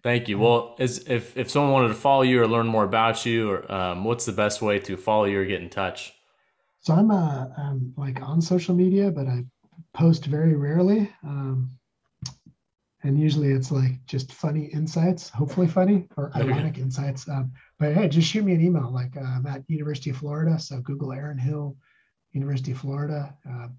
[0.05, 0.39] Thank you.
[0.39, 3.73] Well is if if someone wanted to follow you or learn more about you or
[3.73, 6.14] um, what's the best way to follow you or get in touch
[6.85, 9.45] so i'm uh I'm like on social media but i
[9.93, 11.71] post very rarely um
[13.05, 17.29] and usually it's like just funny insights, hopefully funny or ironic insights.
[17.29, 18.91] Um, but hey, just shoot me an email.
[18.91, 21.77] Like uh, I'm at University of Florida, so Google Aaron Hill,
[22.33, 23.37] University of Florida.
[23.47, 23.77] Um,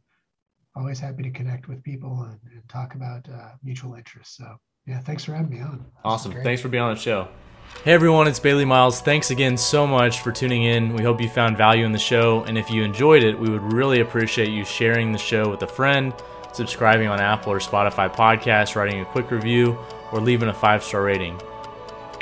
[0.76, 4.38] always happy to connect with people and, and talk about uh, mutual interests.
[4.38, 5.84] So yeah, thanks for having me on.
[6.04, 6.32] Awesome.
[6.32, 7.28] Thanks for being on the show.
[7.66, 9.02] Hey everyone, it's Bailey Miles.
[9.02, 10.94] Thanks again so much for tuning in.
[10.94, 13.74] We hope you found value in the show, and if you enjoyed it, we would
[13.74, 16.14] really appreciate you sharing the show with a friend
[16.52, 19.78] subscribing on Apple or Spotify podcasts, writing a quick review,
[20.12, 21.36] or leaving a five star rating.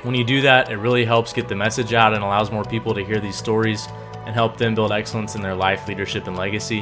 [0.04, 2.94] When you do that, it really helps get the message out and allows more people
[2.94, 3.88] to hear these stories
[4.26, 6.82] and help them build excellence in their life, leadership, and legacy.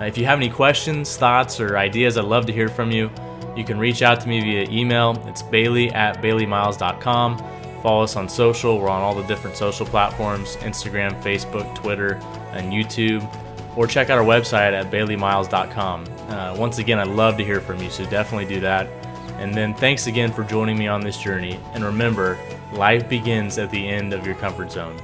[0.00, 3.10] Uh, if you have any questions, thoughts, or ideas, I'd love to hear from you.
[3.56, 5.22] You can reach out to me via email.
[5.26, 7.61] It's bailey at baileymiles.com.
[7.82, 8.78] Follow us on social.
[8.78, 12.14] We're on all the different social platforms Instagram, Facebook, Twitter,
[12.52, 13.28] and YouTube
[13.76, 16.04] or check out our website at baileymiles.com.
[16.28, 18.86] Uh, once again, I'd love to hear from you, so definitely do that.
[19.38, 21.58] And then thanks again for joining me on this journey.
[21.72, 22.38] And remember,
[22.72, 24.96] life begins at the end of your comfort zone.